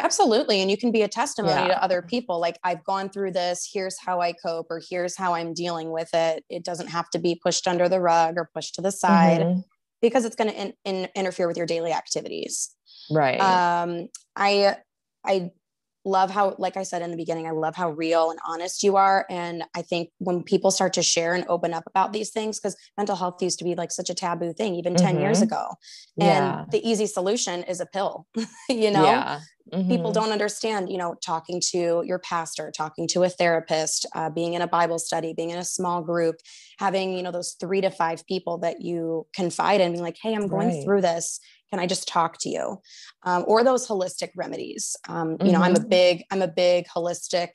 Absolutely. 0.00 0.60
And 0.60 0.70
you 0.70 0.76
can 0.76 0.92
be 0.92 1.02
a 1.02 1.08
testimony 1.08 1.54
yeah. 1.54 1.68
to 1.68 1.82
other 1.82 2.02
people. 2.02 2.38
Like, 2.38 2.58
I've 2.62 2.84
gone 2.84 3.08
through 3.08 3.30
this. 3.30 3.70
Here's 3.72 3.96
how 3.98 4.20
I 4.20 4.34
cope, 4.34 4.66
or 4.68 4.82
here's 4.90 5.16
how 5.16 5.32
I'm 5.32 5.54
dealing 5.54 5.90
with 5.90 6.10
it. 6.12 6.44
It 6.50 6.64
doesn't 6.64 6.88
have 6.88 7.08
to 7.10 7.18
be 7.18 7.40
pushed 7.42 7.66
under 7.66 7.88
the 7.88 8.00
rug 8.00 8.34
or 8.36 8.50
pushed 8.52 8.74
to 8.74 8.82
the 8.82 8.92
side 8.92 9.40
mm-hmm. 9.40 9.60
Because 10.04 10.26
it's 10.26 10.36
going 10.36 10.50
to 10.50 10.60
in, 10.60 10.74
in, 10.84 11.08
interfere 11.14 11.48
with 11.48 11.56
your 11.56 11.64
daily 11.64 11.90
activities. 11.90 12.76
Right. 13.10 13.40
Um, 13.40 14.08
I, 14.36 14.76
I 15.24 15.50
love 16.04 16.30
how 16.30 16.54
like 16.58 16.76
i 16.76 16.82
said 16.82 17.02
in 17.02 17.10
the 17.10 17.16
beginning 17.16 17.46
i 17.46 17.50
love 17.50 17.74
how 17.74 17.90
real 17.90 18.30
and 18.30 18.38
honest 18.46 18.82
you 18.82 18.96
are 18.96 19.26
and 19.30 19.64
i 19.74 19.82
think 19.82 20.10
when 20.18 20.42
people 20.42 20.70
start 20.70 20.92
to 20.92 21.02
share 21.02 21.34
and 21.34 21.44
open 21.48 21.72
up 21.72 21.84
about 21.86 22.12
these 22.12 22.30
things 22.30 22.58
because 22.58 22.76
mental 22.96 23.16
health 23.16 23.42
used 23.42 23.58
to 23.58 23.64
be 23.64 23.74
like 23.74 23.90
such 23.90 24.10
a 24.10 24.14
taboo 24.14 24.52
thing 24.52 24.74
even 24.74 24.94
mm-hmm. 24.94 25.06
10 25.06 25.20
years 25.20 25.38
mm-hmm. 25.38 25.44
ago 25.44 25.66
and 26.20 26.44
yeah. 26.46 26.64
the 26.70 26.86
easy 26.88 27.06
solution 27.06 27.62
is 27.64 27.80
a 27.80 27.86
pill 27.86 28.26
you 28.68 28.90
know 28.90 29.04
yeah. 29.04 29.40
mm-hmm. 29.72 29.88
people 29.88 30.12
don't 30.12 30.30
understand 30.30 30.90
you 30.90 30.98
know 30.98 31.14
talking 31.24 31.60
to 31.60 32.02
your 32.04 32.18
pastor 32.18 32.70
talking 32.70 33.08
to 33.08 33.22
a 33.22 33.28
therapist 33.28 34.06
uh, 34.14 34.28
being 34.28 34.54
in 34.54 34.62
a 34.62 34.68
bible 34.68 34.98
study 34.98 35.32
being 35.34 35.50
in 35.50 35.58
a 35.58 35.64
small 35.64 36.02
group 36.02 36.36
having 36.78 37.16
you 37.16 37.22
know 37.22 37.32
those 37.32 37.56
three 37.58 37.80
to 37.80 37.90
five 37.90 38.26
people 38.26 38.58
that 38.58 38.82
you 38.82 39.26
confide 39.34 39.80
in 39.80 39.92
being 39.92 40.02
like 40.02 40.18
hey 40.22 40.34
i'm 40.34 40.48
going 40.48 40.68
right. 40.68 40.84
through 40.84 41.00
this 41.00 41.40
can 41.74 41.82
i 41.82 41.86
just 41.86 42.06
talk 42.06 42.38
to 42.38 42.48
you 42.48 42.80
um, 43.24 43.44
or 43.48 43.64
those 43.64 43.88
holistic 43.88 44.30
remedies 44.36 44.96
um, 45.08 45.30
mm-hmm. 45.30 45.46
you 45.46 45.52
know 45.52 45.60
i'm 45.60 45.74
a 45.74 45.78
mm-hmm. 45.78 45.88
big 45.88 46.24
i'm 46.30 46.40
a 46.40 46.48
big 46.48 46.86
holistic 46.86 47.48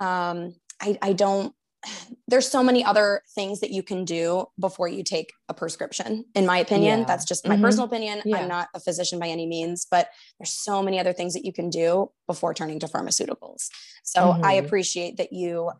um, 0.00 0.52
I, 0.82 0.98
I 1.00 1.12
don't 1.12 1.54
there's 2.26 2.50
so 2.50 2.64
many 2.64 2.84
other 2.84 3.22
things 3.36 3.60
that 3.60 3.70
you 3.70 3.84
can 3.84 4.04
do 4.04 4.46
before 4.58 4.88
you 4.88 5.04
take 5.04 5.32
a 5.48 5.54
prescription 5.54 6.24
in 6.34 6.46
my 6.46 6.58
opinion 6.58 7.00
yeah. 7.00 7.04
that's 7.04 7.24
just 7.24 7.46
my 7.46 7.54
mm-hmm. 7.54 7.62
personal 7.62 7.86
opinion 7.86 8.22
yeah. 8.24 8.38
i'm 8.38 8.48
not 8.48 8.68
a 8.74 8.80
physician 8.80 9.20
by 9.20 9.28
any 9.28 9.46
means 9.46 9.86
but 9.88 10.08
there's 10.40 10.50
so 10.50 10.82
many 10.82 10.98
other 10.98 11.12
things 11.12 11.32
that 11.34 11.44
you 11.44 11.52
can 11.52 11.70
do 11.70 12.10
before 12.26 12.52
turning 12.54 12.80
to 12.80 12.88
pharmaceuticals 12.88 13.68
so 14.02 14.20
mm-hmm. 14.20 14.44
i 14.44 14.54
appreciate 14.54 15.16
that 15.16 15.32
you 15.32 15.70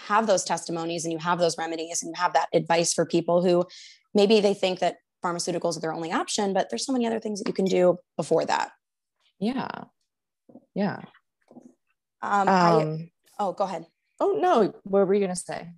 have 0.00 0.26
those 0.26 0.42
testimonies 0.42 1.04
and 1.04 1.12
you 1.12 1.18
have 1.18 1.38
those 1.38 1.56
remedies 1.58 2.02
and 2.02 2.08
you 2.08 2.20
have 2.20 2.32
that 2.32 2.48
advice 2.52 2.92
for 2.92 3.06
people 3.06 3.44
who 3.44 3.64
maybe 4.14 4.40
they 4.40 4.54
think 4.54 4.80
that 4.80 4.96
pharmaceuticals 5.24 5.76
are 5.76 5.80
their 5.80 5.92
only 5.92 6.12
option, 6.12 6.52
but 6.52 6.70
there's 6.70 6.86
so 6.86 6.92
many 6.92 7.06
other 7.06 7.20
things 7.20 7.40
that 7.40 7.48
you 7.48 7.54
can 7.54 7.64
do 7.64 7.98
before 8.16 8.44
that. 8.46 8.70
Yeah. 9.38 9.68
Yeah. 10.74 11.00
Um, 12.22 12.48
um 12.48 12.48
I, 12.48 13.10
oh, 13.38 13.52
go 13.52 13.64
ahead. 13.64 13.86
Oh 14.18 14.38
no, 14.40 14.74
what 14.84 15.06
were 15.06 15.14
you 15.14 15.20
gonna 15.20 15.36
say? 15.36 15.68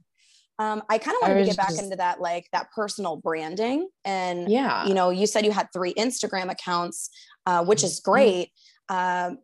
Um, 0.59 0.83
I 0.89 0.99
kind 0.99 1.17
of 1.17 1.29
wanted 1.29 1.41
to 1.41 1.47
get 1.47 1.57
back 1.57 1.71
just... 1.71 1.83
into 1.83 1.97
that, 1.97 2.21
like 2.21 2.47
that 2.53 2.71
personal 2.73 3.17
branding. 3.17 3.89
And 4.05 4.51
yeah, 4.51 4.87
you 4.87 4.95
know, 4.95 5.11
you 5.11 5.27
said 5.27 5.45
you 5.45 5.53
had 5.53 5.69
three 5.73 5.95
Instagram 5.95 6.51
accounts, 6.51 7.11
uh, 7.47 7.65
which 7.65 7.83
is 7.83 8.01
mm-hmm. 8.01 8.11
great. 8.11 8.51
Um, 8.89 9.39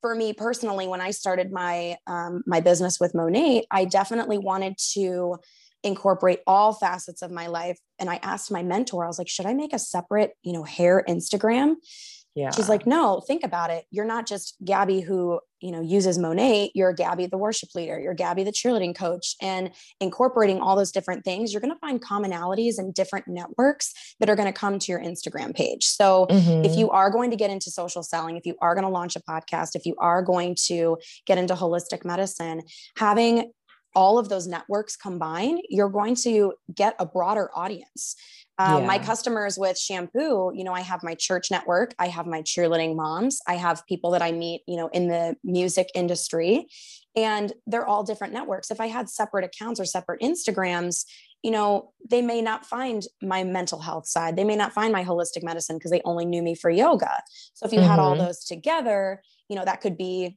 for 0.00 0.14
me 0.14 0.32
personally, 0.32 0.88
when 0.88 1.00
I 1.00 1.10
started 1.10 1.52
my 1.52 1.96
um, 2.06 2.42
my 2.46 2.60
business 2.60 2.98
with 3.00 3.14
Monat, 3.14 3.64
I 3.70 3.84
definitely 3.84 4.38
wanted 4.38 4.76
to 4.94 5.36
incorporate 5.82 6.40
all 6.46 6.72
facets 6.72 7.22
of 7.22 7.30
my 7.30 7.46
life. 7.46 7.78
And 7.98 8.10
I 8.10 8.18
asked 8.22 8.50
my 8.50 8.62
mentor, 8.62 9.04
I 9.04 9.08
was 9.08 9.18
like, 9.18 9.28
should 9.28 9.46
I 9.46 9.54
make 9.54 9.72
a 9.72 9.78
separate, 9.78 10.32
you 10.42 10.52
know, 10.52 10.62
hair 10.62 11.04
Instagram? 11.08 11.76
Yeah. 12.36 12.52
She's 12.52 12.68
like, 12.68 12.86
no, 12.86 13.20
think 13.26 13.42
about 13.42 13.70
it. 13.70 13.86
You're 13.90 14.04
not 14.04 14.24
just 14.24 14.54
Gabby 14.64 15.00
who, 15.00 15.40
you 15.60 15.72
know, 15.72 15.80
uses 15.80 16.16
Monat. 16.16 16.70
You're 16.74 16.92
Gabby, 16.92 17.26
the 17.26 17.36
worship 17.36 17.70
leader. 17.74 17.98
You're 17.98 18.14
Gabby, 18.14 18.44
the 18.44 18.52
cheerleading 18.52 18.94
coach. 18.94 19.34
And 19.42 19.72
incorporating 20.00 20.60
all 20.60 20.76
those 20.76 20.92
different 20.92 21.24
things, 21.24 21.52
you're 21.52 21.60
going 21.60 21.74
to 21.74 21.78
find 21.80 22.00
commonalities 22.00 22.78
and 22.78 22.94
different 22.94 23.26
networks 23.26 23.92
that 24.20 24.30
are 24.30 24.36
going 24.36 24.46
to 24.46 24.58
come 24.58 24.78
to 24.78 24.92
your 24.92 25.00
Instagram 25.00 25.54
page. 25.54 25.84
So 25.84 26.28
mm-hmm. 26.30 26.64
if 26.64 26.76
you 26.76 26.88
are 26.90 27.10
going 27.10 27.30
to 27.30 27.36
get 27.36 27.50
into 27.50 27.68
social 27.68 28.04
selling, 28.04 28.36
if 28.36 28.46
you 28.46 28.54
are 28.62 28.76
going 28.76 28.86
to 28.86 28.90
launch 28.90 29.16
a 29.16 29.20
podcast, 29.20 29.74
if 29.74 29.84
you 29.84 29.96
are 29.98 30.22
going 30.22 30.56
to 30.66 30.98
get 31.26 31.36
into 31.36 31.54
holistic 31.54 32.04
medicine, 32.04 32.62
having 32.96 33.50
all 33.94 34.18
of 34.18 34.28
those 34.28 34.46
networks 34.46 34.96
combine, 34.96 35.58
you're 35.68 35.88
going 35.88 36.14
to 36.14 36.54
get 36.74 36.94
a 36.98 37.06
broader 37.06 37.50
audience. 37.54 38.16
Um, 38.58 38.82
yeah. 38.82 38.86
My 38.86 38.98
customers 38.98 39.58
with 39.58 39.78
shampoo, 39.78 40.52
you 40.54 40.64
know, 40.64 40.72
I 40.72 40.82
have 40.82 41.02
my 41.02 41.14
church 41.14 41.50
network, 41.50 41.94
I 41.98 42.08
have 42.08 42.26
my 42.26 42.42
cheerleading 42.42 42.94
moms, 42.94 43.40
I 43.48 43.54
have 43.54 43.86
people 43.86 44.10
that 44.10 44.22
I 44.22 44.32
meet, 44.32 44.62
you 44.68 44.76
know, 44.76 44.88
in 44.88 45.08
the 45.08 45.34
music 45.42 45.88
industry, 45.94 46.68
and 47.16 47.52
they're 47.66 47.86
all 47.86 48.04
different 48.04 48.34
networks. 48.34 48.70
If 48.70 48.80
I 48.80 48.86
had 48.86 49.08
separate 49.08 49.44
accounts 49.44 49.80
or 49.80 49.86
separate 49.86 50.20
Instagrams, 50.20 51.04
you 51.42 51.50
know, 51.50 51.92
they 52.08 52.20
may 52.20 52.42
not 52.42 52.66
find 52.66 53.02
my 53.22 53.44
mental 53.44 53.80
health 53.80 54.06
side. 54.06 54.36
They 54.36 54.44
may 54.44 54.56
not 54.56 54.72
find 54.72 54.92
my 54.92 55.04
holistic 55.04 55.42
medicine 55.42 55.76
because 55.76 55.90
they 55.90 56.02
only 56.04 56.26
knew 56.26 56.42
me 56.42 56.54
for 56.54 56.70
yoga. 56.70 57.22
So 57.54 57.64
if 57.64 57.72
you 57.72 57.78
mm-hmm. 57.78 57.88
had 57.88 57.98
all 57.98 58.14
mm-hmm. 58.14 58.26
those 58.26 58.44
together, 58.44 59.22
you 59.48 59.56
know, 59.56 59.64
that 59.64 59.80
could 59.80 59.96
be 59.96 60.36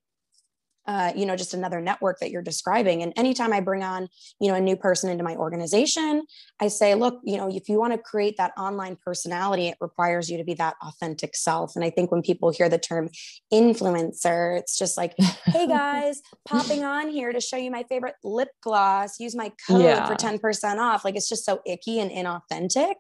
uh, 0.85 1.11
you 1.15 1.25
know 1.25 1.35
just 1.35 1.53
another 1.53 1.81
network 1.81 2.19
that 2.19 2.31
you're 2.31 2.41
describing. 2.41 3.01
And 3.01 3.13
anytime 3.15 3.53
i 3.53 3.59
bring 3.59 3.83
on 3.83 4.07
you 4.39 4.49
know 4.49 4.55
a 4.55 4.61
new 4.61 4.75
person 4.75 5.09
into 5.09 5.23
my 5.23 5.35
organization 5.35 6.23
i 6.59 6.67
say 6.67 6.95
look 6.95 7.19
you 7.23 7.37
know 7.37 7.49
if 7.49 7.69
you 7.69 7.79
want 7.79 7.93
to 7.93 7.99
create 7.99 8.37
that 8.37 8.51
online 8.57 8.97
personality 9.03 9.67
it 9.67 9.77
requires 9.79 10.29
you 10.29 10.37
to 10.37 10.43
be 10.43 10.53
that 10.55 10.75
authentic 10.81 11.35
self. 11.35 11.75
And 11.75 11.83
i 11.83 11.89
think 11.89 12.11
when 12.11 12.21
people 12.21 12.51
hear 12.51 12.69
the 12.69 12.77
term 12.77 13.09
influencer 13.51 14.57
it's 14.59 14.77
just 14.77 14.97
like 14.97 15.13
hey 15.45 15.67
guys 15.79 16.21
popping 16.45 16.83
on 16.83 17.09
here 17.09 17.31
to 17.31 17.39
show 17.39 17.57
you 17.57 17.71
my 17.71 17.83
favorite 17.83 18.15
lip 18.23 18.49
gloss 18.61 19.19
use 19.19 19.35
my 19.35 19.51
code 19.67 19.81
yeah. 19.81 20.05
for 20.05 20.15
10% 20.15 20.77
off. 20.77 21.03
Like 21.03 21.15
it's 21.15 21.29
just 21.29 21.45
so 21.45 21.61
icky 21.65 21.99
and 21.99 22.11
inauthentic 22.11 22.95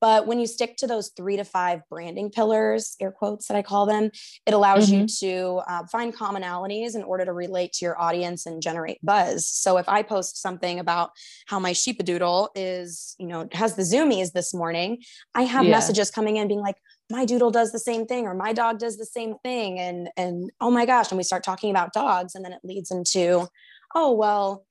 but 0.00 0.26
when 0.26 0.38
you 0.38 0.46
stick 0.46 0.76
to 0.78 0.86
those 0.86 1.10
three 1.16 1.36
to 1.36 1.44
five 1.44 1.80
branding 1.88 2.30
pillars, 2.30 2.96
air 3.00 3.10
quotes 3.10 3.48
that 3.48 3.56
I 3.56 3.62
call 3.62 3.86
them, 3.86 4.10
it 4.46 4.54
allows 4.54 4.90
mm-hmm. 4.90 5.02
you 5.02 5.06
to 5.20 5.62
uh, 5.68 5.86
find 5.90 6.14
commonalities 6.14 6.94
in 6.94 7.02
order 7.02 7.24
to 7.24 7.32
relate 7.32 7.72
to 7.74 7.84
your 7.84 8.00
audience 8.00 8.46
and 8.46 8.60
generate 8.60 8.98
buzz. 9.02 9.46
So 9.46 9.78
if 9.78 9.88
I 9.88 10.02
post 10.02 10.40
something 10.40 10.78
about 10.78 11.10
how 11.46 11.58
my 11.58 11.72
sheepadoodle 11.72 12.48
is, 12.54 13.14
you 13.18 13.26
know, 13.26 13.48
has 13.52 13.74
the 13.74 13.82
zoomies 13.82 14.32
this 14.32 14.52
morning, 14.52 14.98
I 15.34 15.42
have 15.42 15.64
yeah. 15.64 15.70
messages 15.70 16.10
coming 16.10 16.36
in 16.36 16.48
being 16.48 16.60
like, 16.60 16.76
my 17.10 17.24
doodle 17.24 17.50
does 17.50 17.72
the 17.72 17.78
same 17.78 18.06
thing 18.06 18.26
or 18.26 18.34
my 18.34 18.52
dog 18.52 18.78
does 18.78 18.96
the 18.96 19.06
same 19.06 19.36
thing 19.44 19.78
and 19.78 20.08
and 20.16 20.50
oh 20.60 20.70
my 20.70 20.84
gosh 20.84 21.10
and 21.10 21.18
we 21.18 21.22
start 21.22 21.44
talking 21.44 21.70
about 21.70 21.92
dogs 21.92 22.34
and 22.34 22.44
then 22.44 22.52
it 22.52 22.60
leads 22.64 22.90
into 22.90 23.46
oh 23.94 24.12
well 24.12 24.66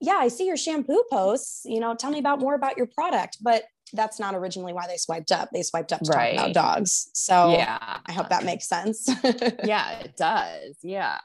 yeah 0.00 0.16
i 0.16 0.28
see 0.28 0.46
your 0.46 0.56
shampoo 0.56 1.02
posts 1.10 1.62
you 1.64 1.80
know 1.80 1.94
tell 1.94 2.10
me 2.10 2.18
about 2.18 2.38
more 2.38 2.54
about 2.54 2.76
your 2.76 2.86
product 2.86 3.38
but 3.40 3.64
that's 3.92 4.18
not 4.18 4.34
originally 4.34 4.72
why 4.72 4.86
they 4.86 4.96
swiped 4.96 5.32
up. 5.32 5.50
They 5.52 5.62
swiped 5.62 5.92
up 5.92 6.00
to 6.00 6.10
right. 6.10 6.36
talk 6.36 6.44
about 6.50 6.54
dogs. 6.54 7.10
So 7.14 7.52
yeah, 7.52 7.98
I 8.06 8.12
hope 8.12 8.28
that 8.28 8.44
makes 8.44 8.68
sense. 8.68 9.08
yeah, 9.64 10.00
it 10.00 10.16
does. 10.16 10.76
Yeah. 10.82 11.18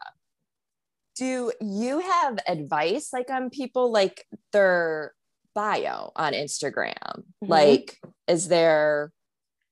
Do 1.16 1.52
you 1.62 2.00
have 2.00 2.40
advice 2.48 3.10
like 3.14 3.30
on 3.30 3.50
people 3.50 3.92
like 3.92 4.26
their 4.52 5.14
bio 5.54 6.12
on 6.16 6.34
Instagram? 6.34 6.94
Mm-hmm. 6.94 7.48
Like, 7.48 7.98
is 8.28 8.48
there 8.48 9.12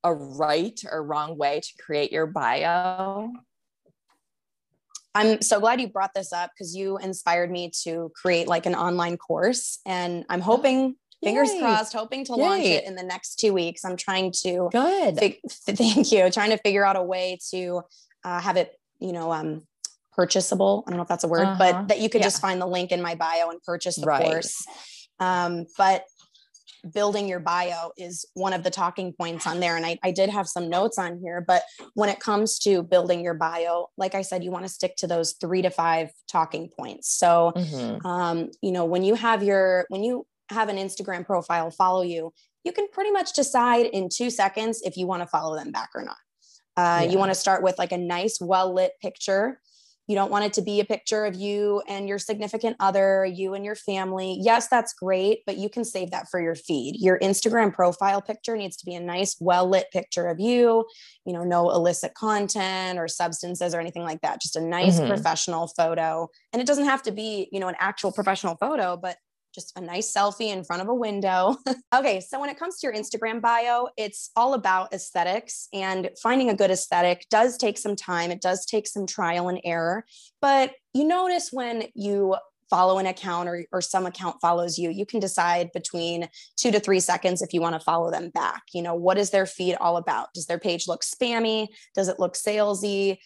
a 0.03 0.13
right 0.13 0.79
or 0.89 1.03
wrong 1.03 1.37
way 1.37 1.59
to 1.59 1.83
create 1.83 2.11
your 2.11 2.27
bio? 2.27 3.31
I'm 5.15 5.41
so 5.41 5.59
glad 5.59 5.79
you 5.79 5.89
brought 5.89 6.13
this 6.15 6.33
up 6.33 6.51
because 6.53 6.75
you 6.75 6.97
inspired 6.97 7.51
me 7.51 7.71
to 7.83 8.11
create 8.15 8.47
like 8.47 8.65
an 8.65 8.73
online 8.73 9.17
course. 9.17 9.79
And 9.85 10.25
I'm 10.27 10.41
hoping 10.41 10.95
fingers 11.23 11.53
Yay. 11.53 11.59
crossed 11.59 11.93
hoping 11.93 12.25
to 12.25 12.33
Yay. 12.33 12.41
launch 12.41 12.65
it 12.65 12.85
in 12.85 12.95
the 12.95 13.03
next 13.03 13.39
two 13.39 13.53
weeks 13.53 13.83
i'm 13.85 13.97
trying 13.97 14.31
to 14.31 14.69
good 14.71 15.17
fig- 15.17 15.39
thank 15.49 16.11
you 16.11 16.29
trying 16.29 16.51
to 16.51 16.57
figure 16.57 16.85
out 16.85 16.95
a 16.95 17.03
way 17.03 17.37
to 17.51 17.81
uh, 18.23 18.39
have 18.39 18.57
it 18.57 18.77
you 18.99 19.11
know 19.11 19.31
um 19.31 19.61
purchasable 20.13 20.83
i 20.85 20.91
don't 20.91 20.97
know 20.97 21.03
if 21.03 21.09
that's 21.09 21.23
a 21.23 21.27
word 21.27 21.43
uh-huh. 21.43 21.55
but 21.57 21.87
that 21.87 21.99
you 21.99 22.09
could 22.09 22.21
yeah. 22.21 22.27
just 22.27 22.41
find 22.41 22.61
the 22.61 22.67
link 22.67 22.91
in 22.91 23.01
my 23.01 23.15
bio 23.15 23.49
and 23.49 23.61
purchase 23.63 23.95
the 23.95 24.05
right. 24.05 24.23
course 24.23 24.65
um 25.19 25.65
but 25.77 26.05
building 26.91 27.27
your 27.27 27.39
bio 27.39 27.91
is 27.97 28.25
one 28.33 28.53
of 28.53 28.63
the 28.63 28.69
talking 28.69 29.13
points 29.13 29.47
on 29.47 29.59
there. 29.59 29.77
And 29.77 29.85
I, 29.85 29.97
I 30.03 30.11
did 30.11 30.29
have 30.29 30.47
some 30.47 30.69
notes 30.69 30.97
on 30.97 31.19
here, 31.19 31.41
but 31.41 31.63
when 31.93 32.09
it 32.09 32.19
comes 32.19 32.59
to 32.59 32.83
building 32.83 33.21
your 33.21 33.33
bio, 33.33 33.89
like 33.97 34.15
I 34.15 34.21
said, 34.21 34.43
you 34.43 34.51
want 34.51 34.65
to 34.65 34.69
stick 34.69 34.95
to 34.97 35.07
those 35.07 35.33
three 35.39 35.61
to 35.61 35.69
five 35.69 36.09
talking 36.27 36.69
points. 36.69 37.13
So, 37.13 37.53
mm-hmm. 37.55 38.05
um, 38.05 38.51
you 38.61 38.71
know, 38.71 38.85
when 38.85 39.03
you 39.03 39.15
have 39.15 39.43
your, 39.43 39.85
when 39.89 40.03
you 40.03 40.25
have 40.49 40.69
an 40.69 40.77
Instagram 40.77 41.25
profile 41.25 41.71
follow 41.71 42.01
you, 42.01 42.33
you 42.63 42.71
can 42.71 42.87
pretty 42.91 43.11
much 43.11 43.33
decide 43.33 43.87
in 43.87 44.09
two 44.09 44.29
seconds 44.29 44.81
if 44.83 44.97
you 44.97 45.07
want 45.07 45.21
to 45.21 45.27
follow 45.27 45.55
them 45.55 45.71
back 45.71 45.89
or 45.95 46.03
not. 46.03 46.17
Uh, 46.75 47.03
yeah. 47.03 47.11
You 47.11 47.17
want 47.17 47.31
to 47.31 47.35
start 47.35 47.61
with 47.61 47.77
like 47.77 47.91
a 47.91 47.97
nice, 47.97 48.39
well 48.41 48.73
lit 48.73 48.93
picture 49.01 49.59
you 50.07 50.15
don't 50.15 50.31
want 50.31 50.43
it 50.43 50.53
to 50.53 50.61
be 50.61 50.81
a 50.81 50.85
picture 50.85 51.23
of 51.23 51.33
you 51.33 51.81
and 51.87 52.09
your 52.09 52.19
significant 52.19 52.75
other, 52.81 53.25
you 53.25 53.53
and 53.53 53.63
your 53.63 53.75
family. 53.75 54.37
Yes, 54.41 54.67
that's 54.67 54.93
great, 54.93 55.39
but 55.45 55.57
you 55.57 55.69
can 55.69 55.85
save 55.85 56.11
that 56.11 56.27
for 56.29 56.41
your 56.41 56.55
feed. 56.55 56.97
Your 56.99 57.17
Instagram 57.19 57.73
profile 57.73 58.21
picture 58.21 58.57
needs 58.57 58.75
to 58.77 58.85
be 58.85 58.95
a 58.95 58.99
nice, 58.99 59.37
well 59.39 59.67
lit 59.69 59.87
picture 59.93 60.27
of 60.27 60.41
you, 60.41 60.85
you 61.25 61.31
know, 61.31 61.43
no 61.43 61.71
illicit 61.71 62.15
content 62.15 62.99
or 62.99 63.07
substances 63.07 63.73
or 63.73 63.79
anything 63.79 64.03
like 64.03 64.19
that. 64.21 64.41
Just 64.41 64.57
a 64.57 64.61
nice 64.61 64.99
mm-hmm. 64.99 65.07
professional 65.07 65.67
photo. 65.67 66.27
And 66.51 66.61
it 66.61 66.67
doesn't 66.67 66.85
have 66.85 67.03
to 67.03 67.11
be, 67.11 67.47
you 67.53 67.61
know, 67.61 67.69
an 67.69 67.75
actual 67.79 68.11
professional 68.11 68.55
photo, 68.57 68.97
but 68.97 69.15
just 69.53 69.77
a 69.77 69.81
nice 69.81 70.11
selfie 70.11 70.51
in 70.51 70.63
front 70.63 70.81
of 70.81 70.87
a 70.87 70.93
window. 70.93 71.55
okay, 71.95 72.19
so 72.19 72.39
when 72.39 72.49
it 72.49 72.57
comes 72.57 72.79
to 72.79 72.87
your 72.87 72.95
Instagram 72.95 73.41
bio, 73.41 73.89
it's 73.97 74.31
all 74.35 74.53
about 74.53 74.93
aesthetics 74.93 75.67
and 75.73 76.09
finding 76.21 76.49
a 76.49 76.55
good 76.55 76.71
aesthetic 76.71 77.27
does 77.29 77.57
take 77.57 77.77
some 77.77 77.95
time. 77.95 78.31
It 78.31 78.41
does 78.41 78.65
take 78.65 78.87
some 78.87 79.05
trial 79.05 79.49
and 79.49 79.61
error, 79.63 80.05
but 80.41 80.73
you 80.93 81.05
notice 81.05 81.49
when 81.51 81.85
you 81.93 82.35
follow 82.73 82.97
an 82.97 83.05
account 83.05 83.47
or, 83.47 83.63
or 83.71 83.81
some 83.81 84.07
account 84.07 84.35
follows 84.41 84.79
you, 84.79 84.89
you 84.89 85.05
can 85.05 85.19
decide 85.19 85.71
between 85.73 86.27
two 86.55 86.71
to 86.71 86.79
three 86.79 86.99
seconds 86.99 87.41
if 87.43 87.53
you 87.53 87.61
want 87.61 87.75
to 87.75 87.79
follow 87.79 88.09
them 88.09 88.29
back. 88.29 88.63
You 88.73 88.81
know, 88.81 88.95
what 88.95 89.19
is 89.19 89.29
their 89.29 89.45
feed 89.45 89.75
all 89.75 89.97
about? 89.97 90.33
Does 90.33 90.47
their 90.47 90.57
page 90.57 90.87
look 90.87 91.03
spammy? 91.03 91.67
Does 91.93 92.07
it 92.07 92.19
look 92.19 92.33
salesy? 92.33 93.19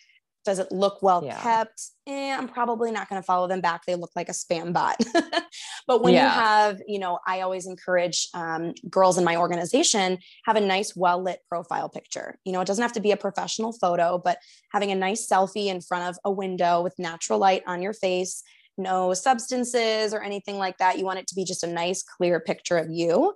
Does 0.48 0.60
it 0.60 0.72
look 0.72 1.04
well 1.04 1.22
yeah. 1.24 1.38
kept? 1.42 1.92
Eh, 2.08 2.34
i'm 2.34 2.48
probably 2.48 2.90
not 2.90 3.10
going 3.10 3.22
to 3.22 3.26
follow 3.26 3.48
them 3.48 3.60
back. 3.60 3.86
They 3.86 3.96
look 3.96 4.12
like 4.16 4.30
a 4.30 4.34
spam 4.34 4.74
bot. 4.74 4.98
But 5.88 6.04
when 6.04 6.14
yeah. 6.14 6.24
you 6.24 6.30
have 6.30 6.82
you 6.88 7.00
know 7.00 7.20
i 7.26 7.42
always 7.42 7.66
encourage 7.66 8.28
um, 8.34 8.74
girls 8.90 9.18
in 9.18 9.24
my 9.24 9.38
organization 9.38 10.18
have 10.46 10.56
a 10.56 10.62
nice 10.62 10.96
well 10.96 11.22
lit 11.22 11.40
profile 11.50 11.90
picture. 11.90 12.40
You 12.46 12.54
know 12.54 12.62
it 12.62 12.68
doesn't 12.68 12.82
have 12.82 12.94
to 12.94 13.02
be 13.02 13.12
a 13.12 13.18
professional 13.18 13.74
photo 13.74 14.18
but 14.18 14.38
having 14.72 14.92
a 14.92 14.96
nice 14.96 15.28
selfie 15.28 15.68
in 15.68 15.82
front 15.82 16.10
of 16.10 16.18
a 16.24 16.32
window 16.32 16.82
with 16.82 16.98
natural 16.98 17.40
light 17.40 17.64
on 17.68 17.82
your 17.82 17.94
face 17.94 18.44
no 18.78 19.14
substances 19.14 20.14
or 20.14 20.22
anything 20.22 20.58
like 20.58 20.78
that. 20.78 21.00
You 21.00 21.06
want 21.06 21.20
it 21.20 21.28
to 21.28 21.36
be 21.36 21.44
just 21.44 21.64
a 21.64 21.68
nice 21.68 22.04
clear 22.04 22.40
picture 22.40 22.78
of 22.78 22.92
you 22.92 23.34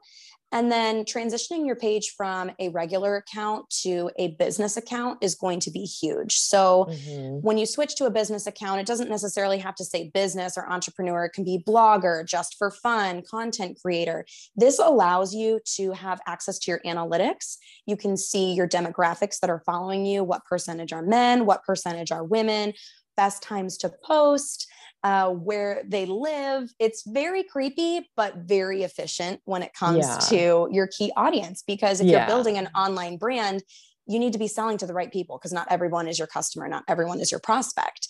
and 0.52 0.72
then 0.72 1.06
transitioning 1.06 1.66
your 1.66 1.76
page 1.76 2.14
from 2.16 2.52
a 2.60 2.70
regular 2.70 3.16
account 3.16 3.70
to 3.82 4.10
a 4.18 4.30
business 4.30 4.78
account 4.78 5.18
is 5.22 5.36
going 5.36 5.60
to 5.62 5.72
be 5.72 5.84
huge. 5.84 6.38
So 6.38 6.88
mm-hmm. 6.90 7.40
when 7.42 7.58
you 7.58 7.66
switch 7.66 7.96
to 7.96 8.06
a 8.06 8.12
business 8.12 8.48
account, 8.48 8.82
it 8.82 8.88
doesn't 8.88 9.10
necessarily 9.10 9.58
have 9.60 9.76
to 9.76 9.86
say 9.86 10.10
business 10.14 10.58
or 10.58 10.70
entrepreneur. 10.70 11.26
It 11.26 11.34
can 11.34 11.44
be 11.44 11.64
blogger, 11.66 12.26
just 12.26 12.58
for 12.58 12.72
fun, 12.72 13.22
content 13.22 13.80
creator. 13.82 14.26
This 14.56 14.80
allows 14.80 15.34
you 15.34 15.60
to 15.76 15.92
have 15.92 16.20
access 16.28 16.60
to 16.60 16.72
your 16.72 16.82
analytics. 16.86 17.58
You 17.86 17.96
can 17.96 18.18
see 18.18 18.54
your 18.54 18.68
demographics 18.68 19.40
that 19.40 19.50
are 19.50 19.64
following 19.66 20.06
you, 20.06 20.24
what 20.24 20.46
percentage 20.46 20.92
are 20.92 21.02
men, 21.02 21.46
what 21.46 21.64
percentage 21.64 22.12
are 22.12 22.24
women, 22.24 22.74
best 23.16 23.44
times 23.44 23.78
to 23.78 23.92
post 24.04 24.68
uh, 25.04 25.30
where 25.30 25.84
they 25.86 26.06
live. 26.06 26.72
It's 26.80 27.04
very 27.06 27.44
creepy, 27.44 28.10
but 28.16 28.36
very 28.38 28.84
efficient 28.84 29.42
when 29.46 29.64
it 29.64 29.74
comes 29.74 30.06
yeah. 30.06 30.18
to 30.30 30.70
your 30.72 30.88
key 30.88 31.12
audience. 31.16 31.64
Because 31.66 32.02
if 32.02 32.08
yeah. 32.08 32.20
you're 32.20 32.28
building 32.28 32.58
an 32.58 32.70
online 32.76 33.18
brand, 33.18 33.64
you 34.08 34.20
need 34.20 34.34
to 34.34 34.40
be 34.40 34.48
selling 34.48 34.78
to 34.78 34.88
the 34.88 34.94
right 34.94 35.12
people 35.12 35.38
because 35.38 35.54
not 35.54 35.68
everyone 35.70 36.08
is 36.08 36.18
your 36.20 36.28
customer, 36.28 36.68
not 36.68 36.84
everyone 36.88 37.20
is 37.20 37.32
your 37.32 37.40
prospect. 37.40 38.08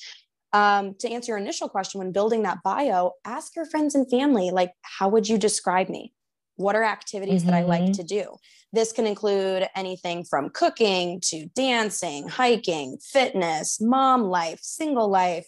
Um, 0.54 0.96
to 1.00 1.10
answer 1.10 1.32
your 1.32 1.38
initial 1.38 1.70
question, 1.70 2.00
when 2.00 2.12
building 2.12 2.44
that 2.44 2.58
bio, 2.64 3.14
ask 3.24 3.56
your 3.56 3.66
friends 3.66 3.96
and 3.96 4.10
family, 4.10 4.52
like, 4.52 4.74
how 4.82 5.08
would 5.08 5.30
you 5.30 5.38
describe 5.38 5.88
me? 5.88 6.14
What 6.58 6.76
are 6.76 6.84
activities 6.84 7.42
mm-hmm. 7.42 7.52
that 7.52 7.58
I 7.58 7.64
like 7.64 7.84
mm-hmm. 7.84 7.92
to 7.94 8.04
do? 8.04 8.36
This 8.74 8.92
can 8.92 9.08
include 9.08 9.68
anything 9.76 10.26
from 10.26 10.50
cooking 10.50 11.22
to 11.26 11.48
dancing, 11.56 12.28
hiking, 12.28 12.98
fitness, 13.02 13.80
mom 13.80 14.24
life, 14.24 14.60
single 14.62 15.10
life, 15.10 15.48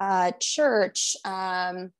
uh, 0.00 0.32
church, 0.40 1.16
um, 1.24 1.92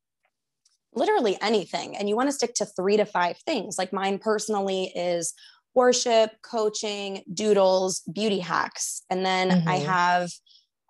literally 0.92 1.38
anything. 1.40 1.96
And 1.96 2.08
you 2.08 2.16
want 2.16 2.28
to 2.28 2.32
stick 2.32 2.54
to 2.54 2.64
three 2.64 2.96
to 2.96 3.04
five 3.04 3.36
things. 3.38 3.78
Like 3.78 3.92
mine 3.92 4.18
personally 4.18 4.92
is 4.96 5.34
worship, 5.74 6.32
coaching, 6.42 7.22
doodles, 7.32 8.00
beauty 8.12 8.40
hacks. 8.40 9.02
And 9.08 9.24
then 9.24 9.50
mm-hmm. 9.50 9.68
I 9.68 9.76
have 9.76 10.30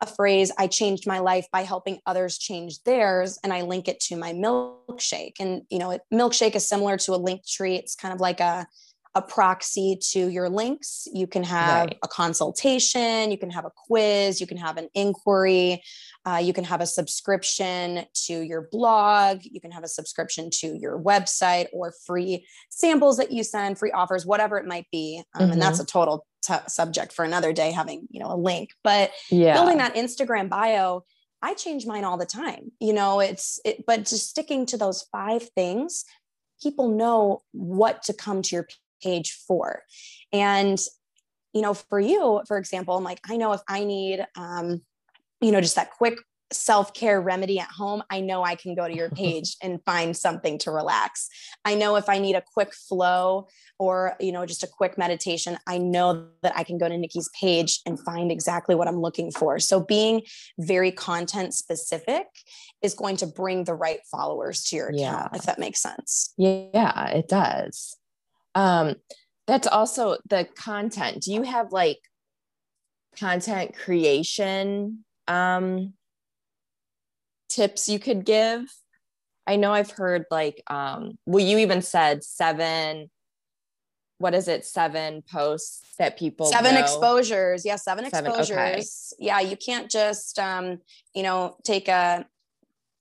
a 0.01 0.07
phrase 0.07 0.51
I 0.59 0.67
changed 0.67 1.07
my 1.07 1.19
life 1.19 1.47
by 1.53 1.63
helping 1.63 2.01
others 2.07 2.39
change 2.39 2.83
theirs 2.85 3.39
and 3.45 3.53
I 3.53 3.63
link 3.63 3.87
it 3.87 4.01
to 4.01 4.17
my 4.17 4.33
milkshake 4.33 5.35
and 5.39 5.63
you 5.69 5.79
know 5.79 5.99
milkshake 6.13 6.57
is 6.57 6.67
similar 6.67 6.97
to 6.97 7.13
a 7.13 7.19
Linktree 7.19 7.79
it's 7.79 7.95
kind 7.95 8.15
of 8.15 8.21
like 8.21 8.41
a 8.41 8.67
a 9.15 9.23
proxy 9.23 9.99
to 10.13 10.29
your 10.29 10.49
links. 10.49 11.09
You 11.13 11.27
can 11.27 11.43
have 11.43 11.87
right. 11.87 11.99
a 12.03 12.09
consultation, 12.09 13.31
you 13.31 13.39
can 13.39 13.51
have 13.51 13.65
a 13.65 13.71
quiz, 13.87 14.41
you 14.41 14.47
can 14.47 14.57
have 14.57 14.77
an 14.77 14.89
inquiry, 14.95 15.83
uh, 16.25 16.41
you 16.43 16.53
can 16.53 16.65
have 16.65 16.81
a 16.81 16.87
subscription 16.87 18.05
to 18.27 18.41
your 18.41 18.69
blog, 18.71 19.41
you 19.43 19.61
can 19.61 19.73
have 19.73 19.83
a 19.83 19.89
subscription 19.89 20.49
to 20.61 20.77
your 20.79 21.01
website 21.01 21.67
or 21.73 21.93
free 22.07 22.47
samples 22.69 23.17
that 23.17 23.33
you 23.33 23.43
send, 23.43 23.79
free 23.79 23.91
offers, 23.91 24.25
whatever 24.25 24.59
it 24.59 24.67
might 24.67 24.87
be. 24.93 25.23
Um, 25.35 25.43
mm-hmm. 25.43 25.53
And 25.53 25.63
that's 25.63 25.79
mm-hmm. 25.79 25.83
a 25.83 25.87
total 25.87 26.27
t- 26.43 26.55
subject 26.69 27.13
for 27.13 27.25
another 27.25 27.53
day, 27.53 27.73
having 27.73 28.07
you 28.11 28.21
know 28.21 28.33
a 28.33 28.37
link. 28.37 28.71
But 28.85 29.11
yeah. 29.31 29.55
building 29.55 29.79
that 29.79 29.95
Instagram 29.95 30.49
bio. 30.49 31.05
I 31.43 31.55
change 31.55 31.87
mine 31.87 32.05
all 32.05 32.19
the 32.19 32.27
time. 32.27 32.71
You 32.81 32.93
know, 32.93 33.21
it's 33.21 33.61
it, 33.65 33.87
but 33.87 34.01
just 34.01 34.29
sticking 34.29 34.67
to 34.67 34.77
those 34.77 35.07
five 35.11 35.49
things 35.57 36.05
people 36.63 36.91
know 36.91 37.43
what 37.53 38.03
to 38.05 38.13
come 38.13 38.43
to 38.43 38.57
your 38.57 38.69
page 39.03 39.33
four. 39.47 39.83
And, 40.33 40.79
you 41.53 41.63
know, 41.63 41.75
for 41.75 42.01
you, 42.01 42.43
for 42.47 42.59
example, 42.59 42.97
I'm 42.97 43.05
like, 43.05 43.21
I 43.29 43.37
know 43.37 43.53
if 43.53 43.63
I 43.69 43.85
need, 43.85 44.27
um, 44.37 44.83
you 45.41 45.53
know, 45.53 45.61
just 45.61 45.77
that 45.77 45.91
quick 45.93 46.19
self 46.53 46.93
care 46.93 47.21
remedy 47.21 47.59
at 47.59 47.69
home, 47.69 48.03
I 48.11 48.21
know 48.21 48.43
I 48.43 48.55
can 48.55 48.75
go 48.75 48.87
to 48.87 48.95
your 48.95 49.11
page 49.23 49.57
and 49.63 49.83
find 49.85 50.17
something 50.17 50.59
to 50.59 50.71
relax. 50.71 51.29
I 51.65 51.75
know 51.75 51.97
if 51.97 52.09
I 52.09 52.19
need 52.19 52.35
a 52.35 52.43
quick 52.55 52.75
flow 52.75 53.49
or, 53.79 54.17
you 54.21 54.33
know, 54.33 54.47
just 54.47 54.63
a 54.63 54.67
quick 54.67 54.99
meditation, 54.99 55.59
I 55.67 55.79
know 55.79 56.29
that 56.43 56.57
I 56.57 56.65
can 56.65 56.79
go 56.79 56.89
to 56.89 56.97
Nikki's 56.97 57.31
page 57.39 57.81
and 57.87 57.99
find 57.99 58.31
exactly 58.31 58.75
what 58.75 58.89
I'm 58.89 59.01
looking 59.01 59.31
for. 59.31 59.59
So 59.59 59.81
being 59.81 60.23
very 60.59 60.93
content 60.93 61.55
specific 61.55 62.27
is 62.83 62.95
going 62.95 63.17
to 63.19 63.27
bring 63.27 63.65
the 63.65 63.75
right 63.75 64.01
followers 64.11 64.65
to 64.65 64.77
your 64.77 64.89
account, 64.89 65.31
yeah. 65.33 65.39
if 65.39 65.43
that 65.45 65.59
makes 65.59 65.81
sense. 65.81 66.33
Yeah, 66.37 67.09
it 67.09 67.29
does. 67.29 67.97
Um, 68.55 68.97
that's 69.47 69.67
also 69.67 70.19
the 70.29 70.47
content. 70.55 71.23
Do 71.23 71.33
you 71.33 71.43
have 71.43 71.73
like 71.73 71.99
content 73.19 73.75
creation 73.77 75.05
um, 75.27 75.95
tips 77.49 77.89
you 77.89 77.99
could 77.99 78.25
give? 78.25 78.63
I 79.47 79.57
know 79.57 79.73
I've 79.73 79.91
heard 79.91 80.25
like, 80.31 80.63
um, 80.69 81.19
well, 81.27 81.45
you 81.45 81.59
even 81.59 81.83
said 81.83 82.23
seven. 82.23 83.11
What 84.19 84.35
is 84.35 84.49
it? 84.49 84.65
Seven 84.65 85.23
posts 85.23 85.83
that 85.99 86.19
people 86.19 86.47
seven 86.47 86.75
know. 86.75 86.81
exposures. 86.81 87.65
Yeah, 87.65 87.77
seven, 87.77 88.09
seven 88.11 88.31
exposures. 88.31 89.15
Okay. 89.19 89.27
Yeah, 89.27 89.41
you 89.41 89.57
can't 89.57 89.91
just 89.91 90.39
um, 90.39 90.79
you 91.15 91.23
know 91.23 91.57
take 91.65 91.89
a 91.89 92.27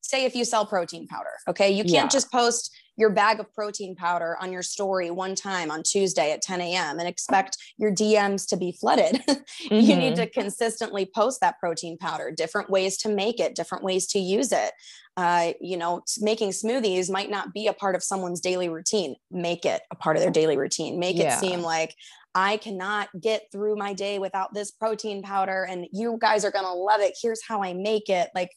say 0.02 0.26
if 0.26 0.36
you 0.36 0.46
sell 0.46 0.66
protein 0.66 1.08
powder. 1.08 1.30
Okay, 1.48 1.72
you 1.72 1.84
can't 1.84 1.94
yeah. 1.94 2.08
just 2.08 2.32
post 2.32 2.72
your 3.00 3.10
bag 3.10 3.40
of 3.40 3.52
protein 3.54 3.96
powder 3.96 4.38
on 4.42 4.52
your 4.52 4.62
story 4.62 5.10
one 5.10 5.34
time 5.34 5.72
on 5.72 5.82
Tuesday 5.84 6.34
at 6.34 6.42
10 6.42 6.60
a.m. 6.60 7.00
and 7.00 7.08
expect 7.08 7.58
your 7.78 7.92
DMs 7.92 8.46
to 8.50 8.58
be 8.58 8.74
flooded. 8.74 9.22
Mm-hmm. 9.30 9.76
you 9.76 9.96
need 9.96 10.16
to 10.18 10.28
mm-hmm. 10.28 10.40
consistently 10.40 11.10
post 11.16 11.40
that 11.40 11.60
protein 11.60 11.98
powder, 11.98 12.30
different 12.30 12.70
ways 12.70 12.98
to 12.98 13.10
make 13.10 13.40
it, 13.40 13.56
different 13.56 13.84
ways 13.84 14.06
to 14.08 14.20
use 14.20 14.52
it. 14.52 14.72
Uh, 15.16 15.54
you 15.62 15.78
know, 15.78 16.02
making 16.20 16.50
smoothies 16.50 17.10
might 17.10 17.30
not 17.30 17.54
be 17.54 17.68
a 17.68 17.74
part 17.74 17.96
of 17.96 18.04
someone's 18.04 18.42
daily 18.42 18.68
routine. 18.68 19.16
Make 19.32 19.66
it 19.66 19.82
a 19.92 19.96
part 19.96 20.18
of 20.18 20.22
their 20.22 20.32
daily 20.32 20.58
routine. 20.58 21.00
Make 21.00 21.18
yeah. 21.18 21.38
it 21.38 21.40
seem 21.40 21.62
like 21.62 21.96
I 22.36 22.58
cannot 22.58 23.10
get 23.20 23.44
through 23.52 23.76
my 23.76 23.94
day 23.94 24.20
without 24.20 24.54
this 24.54 24.72
protein 24.72 25.22
powder, 25.22 25.66
and 25.70 25.88
you 25.92 26.18
guys 26.22 26.46
are 26.46 26.52
going 26.52 26.66
to 26.66 26.74
love 26.74 27.02
it. 27.02 27.18
Here's 27.22 27.42
how 27.46 27.64
I 27.64 27.74
make 27.74 28.10
it. 28.10 28.30
Like, 28.36 28.52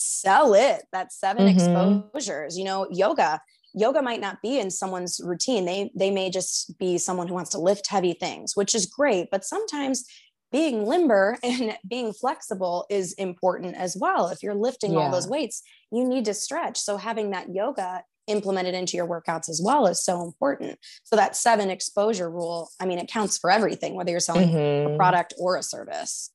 sell 0.00 0.54
it. 0.54 0.82
that 0.92 1.12
7 1.12 1.46
mm-hmm. 1.46 2.08
exposures. 2.08 2.58
You 2.58 2.64
know, 2.64 2.86
yoga. 2.90 3.40
Yoga 3.72 4.02
might 4.02 4.20
not 4.20 4.42
be 4.42 4.58
in 4.58 4.68
someone's 4.68 5.20
routine. 5.22 5.64
They 5.64 5.92
they 5.94 6.10
may 6.10 6.28
just 6.28 6.76
be 6.78 6.98
someone 6.98 7.28
who 7.28 7.34
wants 7.34 7.50
to 7.50 7.60
lift 7.60 7.86
heavy 7.86 8.14
things, 8.14 8.56
which 8.56 8.74
is 8.74 8.86
great. 8.86 9.28
But 9.30 9.44
sometimes 9.44 10.04
being 10.50 10.84
limber 10.86 11.38
and 11.42 11.76
being 11.86 12.12
flexible 12.12 12.86
is 12.90 13.12
important 13.14 13.76
as 13.76 13.96
well. 13.96 14.28
If 14.28 14.42
you're 14.42 14.54
lifting 14.54 14.92
yeah. 14.92 14.98
all 14.98 15.10
those 15.10 15.28
weights, 15.28 15.62
you 15.92 16.04
need 16.08 16.24
to 16.24 16.34
stretch. 16.34 16.78
So 16.78 16.96
having 16.96 17.30
that 17.30 17.54
yoga 17.54 18.02
implemented 18.26 18.74
into 18.74 18.96
your 18.96 19.06
workouts 19.06 19.48
as 19.48 19.60
well 19.62 19.86
is 19.86 20.02
so 20.02 20.22
important. 20.22 20.78
So 21.04 21.16
that 21.16 21.36
seven 21.36 21.70
exposure 21.70 22.30
rule, 22.30 22.70
I 22.80 22.86
mean, 22.86 22.98
it 22.98 23.08
counts 23.08 23.38
for 23.38 23.50
everything, 23.50 23.94
whether 23.94 24.10
you're 24.10 24.20
selling 24.20 24.50
mm-hmm. 24.50 24.94
a 24.94 24.96
product 24.96 25.34
or 25.38 25.56
a 25.56 25.62
service. 25.62 26.30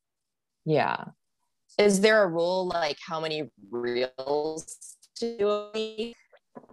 Yeah. 0.65 1.05
Is 1.77 2.01
there 2.01 2.23
a 2.23 2.27
rule 2.27 2.67
like 2.67 2.97
how 3.05 3.19
many 3.19 3.49
reels 3.69 4.77
to 5.17 5.37
do 5.37 5.49
a 5.49 5.71
week? 5.73 6.15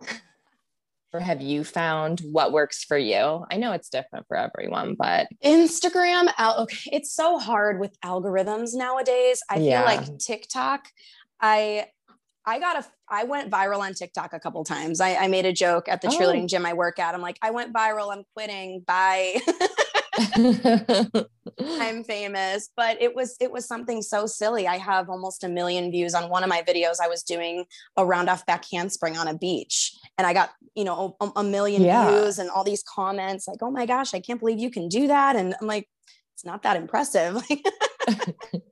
or 1.12 1.20
have 1.20 1.42
you 1.42 1.64
found 1.64 2.20
what 2.20 2.52
works 2.52 2.84
for 2.84 2.96
you? 2.96 3.44
I 3.50 3.56
know 3.56 3.72
it's 3.72 3.88
different 3.88 4.26
for 4.28 4.36
everyone, 4.36 4.94
but 4.94 5.28
Instagram, 5.44 6.32
okay, 6.58 6.90
it's 6.92 7.12
so 7.12 7.38
hard 7.38 7.80
with 7.80 7.98
algorithms 8.00 8.74
nowadays. 8.74 9.42
I 9.50 9.56
yeah. 9.58 9.86
feel 9.86 9.96
like 9.96 10.18
TikTok, 10.18 10.88
I 11.40 11.86
I 12.44 12.58
got 12.58 12.76
a 12.76 12.86
I 13.08 13.24
went 13.24 13.50
viral 13.50 13.80
on 13.80 13.94
TikTok 13.94 14.32
a 14.32 14.40
couple 14.40 14.64
times. 14.64 15.00
I, 15.00 15.16
I 15.16 15.28
made 15.28 15.46
a 15.46 15.52
joke 15.52 15.88
at 15.88 16.00
the 16.00 16.08
oh. 16.08 16.10
cheerleading 16.10 16.48
gym 16.48 16.64
I 16.64 16.72
work 16.72 16.98
at. 16.98 17.14
I'm 17.14 17.20
like, 17.20 17.38
I 17.42 17.50
went 17.50 17.74
viral, 17.74 18.12
I'm 18.12 18.24
quitting. 18.34 18.80
Bye. 18.86 19.40
I'm 21.78 22.04
famous, 22.04 22.70
but 22.76 23.00
it 23.00 23.14
was 23.14 23.36
it 23.40 23.50
was 23.50 23.66
something 23.66 24.02
so 24.02 24.26
silly. 24.26 24.66
I 24.66 24.76
have 24.76 25.08
almost 25.08 25.42
a 25.42 25.48
million 25.48 25.90
views 25.90 26.14
on 26.14 26.28
one 26.28 26.42
of 26.42 26.48
my 26.48 26.62
videos. 26.62 26.96
I 27.02 27.08
was 27.08 27.22
doing 27.22 27.64
a 27.96 28.04
round 28.04 28.28
off 28.28 28.44
back 28.44 28.64
handspring 28.70 29.16
on 29.16 29.26
a 29.28 29.36
beach, 29.36 29.92
and 30.18 30.26
I 30.26 30.34
got 30.34 30.50
you 30.74 30.84
know 30.84 31.16
a, 31.20 31.30
a 31.36 31.44
million 31.44 31.82
yeah. 31.82 32.10
views 32.10 32.38
and 32.38 32.50
all 32.50 32.64
these 32.64 32.82
comments 32.82 33.48
like, 33.48 33.62
"Oh 33.62 33.70
my 33.70 33.86
gosh, 33.86 34.12
I 34.12 34.20
can't 34.20 34.40
believe 34.40 34.58
you 34.58 34.70
can 34.70 34.88
do 34.88 35.06
that!" 35.06 35.36
And 35.36 35.54
I'm 35.60 35.66
like, 35.66 35.88
it's 36.34 36.44
not 36.44 36.62
that 36.62 36.76
impressive. 36.76 37.42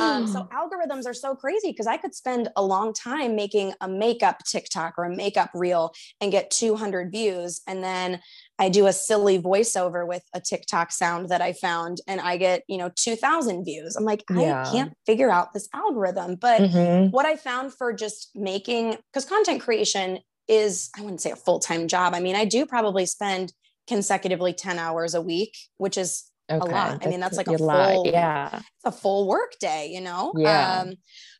Um, 0.00 0.26
so 0.26 0.44
algorithms 0.52 1.06
are 1.06 1.14
so 1.14 1.34
crazy 1.34 1.70
because 1.70 1.86
I 1.86 1.96
could 1.96 2.14
spend 2.14 2.48
a 2.56 2.62
long 2.62 2.92
time 2.92 3.36
making 3.36 3.74
a 3.80 3.88
makeup 3.88 4.38
TikTok 4.46 4.94
or 4.96 5.04
a 5.04 5.14
makeup 5.14 5.50
reel 5.54 5.92
and 6.20 6.32
get 6.32 6.50
200 6.50 7.10
views. 7.10 7.60
And 7.66 7.82
then 7.82 8.20
I 8.58 8.68
do 8.68 8.86
a 8.86 8.92
silly 8.92 9.40
voiceover 9.40 10.06
with 10.06 10.22
a 10.34 10.40
TikTok 10.40 10.92
sound 10.92 11.30
that 11.30 11.40
I 11.40 11.52
found 11.52 11.98
and 12.06 12.20
I 12.20 12.36
get, 12.36 12.62
you 12.68 12.78
know, 12.78 12.90
2000 12.94 13.64
views. 13.64 13.96
I'm 13.96 14.04
like, 14.04 14.24
yeah. 14.30 14.64
I 14.66 14.70
can't 14.70 14.92
figure 15.06 15.30
out 15.30 15.52
this 15.52 15.68
algorithm. 15.74 16.36
But 16.36 16.60
mm-hmm. 16.60 17.10
what 17.10 17.26
I 17.26 17.36
found 17.36 17.74
for 17.74 17.92
just 17.92 18.30
making, 18.34 18.96
because 19.12 19.24
content 19.24 19.62
creation 19.62 20.18
is, 20.48 20.90
I 20.96 21.00
wouldn't 21.00 21.20
say 21.20 21.30
a 21.30 21.36
full 21.36 21.58
time 21.58 21.88
job. 21.88 22.14
I 22.14 22.20
mean, 22.20 22.36
I 22.36 22.44
do 22.44 22.66
probably 22.66 23.06
spend 23.06 23.52
consecutively 23.88 24.52
10 24.52 24.78
hours 24.78 25.14
a 25.14 25.22
week, 25.22 25.56
which 25.78 25.96
is 25.96 26.24
okay. 26.50 26.70
a 26.70 26.72
lot. 26.72 27.04
I 27.04 27.08
mean, 27.08 27.20
that's 27.20 27.36
like 27.36 27.48
a, 27.48 27.54
a 27.54 27.58
full, 27.58 28.06
yeah, 28.06 28.50
it's 28.54 28.84
a 28.84 28.92
full 28.92 29.26
work 29.26 29.52
day, 29.60 29.88
you 29.92 30.00
know? 30.00 30.32
Yeah. 30.36 30.82
Um, 30.82 30.94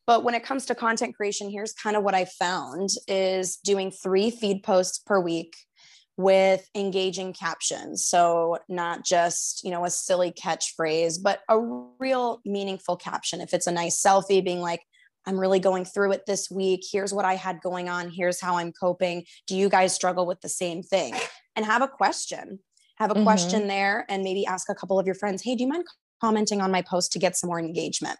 but 0.06 0.24
when 0.24 0.34
it 0.34 0.42
comes 0.42 0.66
to 0.66 0.74
content 0.74 1.14
creation, 1.14 1.50
here's 1.50 1.72
kind 1.72 1.96
of 1.96 2.02
what 2.02 2.14
I 2.14 2.24
found 2.24 2.90
is 3.06 3.56
doing 3.58 3.92
three 3.92 4.30
feed 4.30 4.62
posts 4.64 4.98
per 4.98 5.20
week 5.20 5.54
with 6.16 6.68
engaging 6.74 7.32
captions. 7.32 8.04
So 8.04 8.58
not 8.68 9.04
just, 9.04 9.64
you 9.64 9.70
know, 9.70 9.84
a 9.84 9.90
silly 9.90 10.30
catchphrase, 10.30 11.22
but 11.22 11.40
a 11.48 11.58
real 11.98 12.40
meaningful 12.44 12.96
caption. 12.96 13.40
If 13.40 13.54
it's 13.54 13.66
a 13.66 13.72
nice 13.72 14.00
selfie 14.00 14.44
being 14.44 14.60
like, 14.60 14.82
I'm 15.24 15.38
really 15.38 15.60
going 15.60 15.84
through 15.84 16.12
it 16.12 16.26
this 16.26 16.50
week. 16.50 16.84
Here's 16.90 17.14
what 17.14 17.24
I 17.24 17.34
had 17.34 17.60
going 17.60 17.88
on. 17.88 18.10
Here's 18.10 18.40
how 18.40 18.58
I'm 18.58 18.72
coping. 18.72 19.24
Do 19.46 19.56
you 19.56 19.68
guys 19.68 19.94
struggle 19.94 20.26
with 20.26 20.40
the 20.40 20.48
same 20.48 20.82
thing? 20.82 21.14
And 21.54 21.64
have 21.64 21.82
a 21.82 21.88
question 21.88 22.58
have 23.02 23.10
a 23.10 23.14
mm-hmm. 23.14 23.24
question 23.24 23.66
there 23.66 24.06
and 24.08 24.22
maybe 24.22 24.46
ask 24.46 24.68
a 24.68 24.74
couple 24.74 24.98
of 24.98 25.06
your 25.06 25.14
friends, 25.14 25.42
hey, 25.42 25.54
do 25.54 25.64
you 25.64 25.68
mind 25.68 25.84
commenting 26.20 26.60
on 26.60 26.70
my 26.70 26.82
post 26.82 27.12
to 27.12 27.18
get 27.18 27.36
some 27.36 27.48
more 27.48 27.58
engagement? 27.58 28.18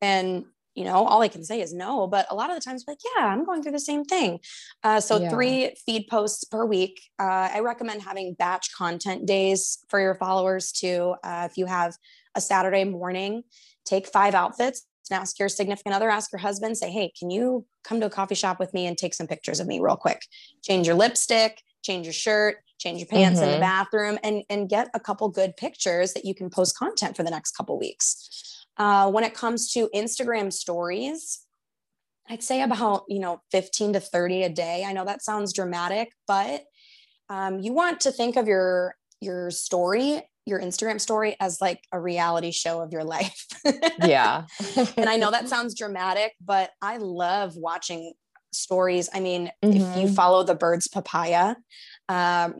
And 0.00 0.44
you 0.76 0.84
know, 0.84 1.06
all 1.06 1.22
I 1.22 1.28
can 1.28 1.42
say 1.42 1.62
is 1.62 1.72
no, 1.72 2.06
but 2.06 2.26
a 2.30 2.34
lot 2.34 2.50
of 2.50 2.56
the 2.56 2.60
times, 2.60 2.84
like, 2.86 2.98
yeah, 3.16 3.24
I'm 3.24 3.44
going 3.44 3.62
through 3.62 3.72
the 3.72 3.80
same 3.80 4.04
thing. 4.04 4.38
Uh, 4.84 5.00
so, 5.00 5.18
yeah. 5.18 5.30
three 5.30 5.74
feed 5.86 6.06
posts 6.08 6.44
per 6.44 6.66
week. 6.66 7.00
Uh, 7.18 7.48
I 7.54 7.60
recommend 7.60 8.02
having 8.02 8.34
batch 8.34 8.72
content 8.76 9.26
days 9.26 9.78
for 9.88 9.98
your 9.98 10.14
followers 10.14 10.70
too. 10.72 11.14
Uh, 11.24 11.48
if 11.50 11.56
you 11.56 11.64
have 11.64 11.96
a 12.34 12.42
Saturday 12.42 12.84
morning, 12.84 13.42
take 13.86 14.06
five 14.06 14.34
outfits 14.34 14.86
and 15.10 15.18
ask 15.18 15.38
your 15.38 15.48
significant 15.48 15.94
other, 15.94 16.10
ask 16.10 16.30
your 16.30 16.40
husband, 16.40 16.76
say, 16.76 16.90
hey, 16.90 17.10
can 17.18 17.30
you 17.30 17.64
come 17.82 17.98
to 18.00 18.06
a 18.06 18.10
coffee 18.10 18.34
shop 18.34 18.60
with 18.60 18.74
me 18.74 18.86
and 18.86 18.98
take 18.98 19.14
some 19.14 19.26
pictures 19.26 19.60
of 19.60 19.66
me 19.66 19.80
real 19.80 19.96
quick? 19.96 20.26
Change 20.62 20.86
your 20.86 20.96
lipstick, 20.96 21.62
change 21.82 22.04
your 22.04 22.12
shirt, 22.12 22.56
change 22.78 22.98
your 22.98 23.06
pants 23.06 23.40
mm-hmm. 23.40 23.44
in 23.44 23.60
the 23.60 23.64
mm-hmm. 23.64 23.78
bathroom 23.78 24.18
and 24.22 24.42
and 24.50 24.68
get 24.68 24.88
a 24.92 25.00
couple 25.00 25.26
good 25.30 25.56
pictures 25.56 26.12
that 26.12 26.26
you 26.26 26.34
can 26.34 26.50
post 26.50 26.76
content 26.76 27.16
for 27.16 27.22
the 27.22 27.30
next 27.30 27.52
couple 27.52 27.78
weeks 27.78 28.55
uh, 28.78 29.10
when 29.10 29.24
it 29.24 29.34
comes 29.34 29.72
to 29.72 29.88
instagram 29.94 30.52
stories 30.52 31.40
i'd 32.28 32.42
say 32.42 32.62
about 32.62 33.04
you 33.08 33.18
know 33.18 33.40
15 33.52 33.94
to 33.94 34.00
30 34.00 34.44
a 34.44 34.48
day 34.48 34.84
i 34.86 34.92
know 34.92 35.04
that 35.04 35.22
sounds 35.22 35.52
dramatic 35.52 36.12
but 36.26 36.64
um, 37.28 37.58
you 37.58 37.72
want 37.72 38.00
to 38.00 38.12
think 38.12 38.36
of 38.36 38.46
your 38.46 38.94
your 39.20 39.50
story 39.50 40.22
your 40.44 40.60
instagram 40.60 41.00
story 41.00 41.36
as 41.40 41.60
like 41.60 41.80
a 41.90 42.00
reality 42.00 42.52
show 42.52 42.80
of 42.80 42.92
your 42.92 43.04
life 43.04 43.46
yeah 44.04 44.44
and 44.96 45.08
i 45.08 45.16
know 45.16 45.30
that 45.30 45.48
sounds 45.48 45.74
dramatic 45.74 46.32
but 46.40 46.70
i 46.82 46.98
love 46.98 47.56
watching 47.56 48.12
stories. 48.56 49.08
I 49.12 49.20
mean, 49.20 49.50
mm-hmm. 49.62 49.76
if 49.76 49.96
you 49.96 50.06
mm-hmm. 50.06 50.14
follow 50.14 50.42
the 50.42 50.54
birds 50.54 50.88
papaya, 50.88 51.54
um, 52.08 52.56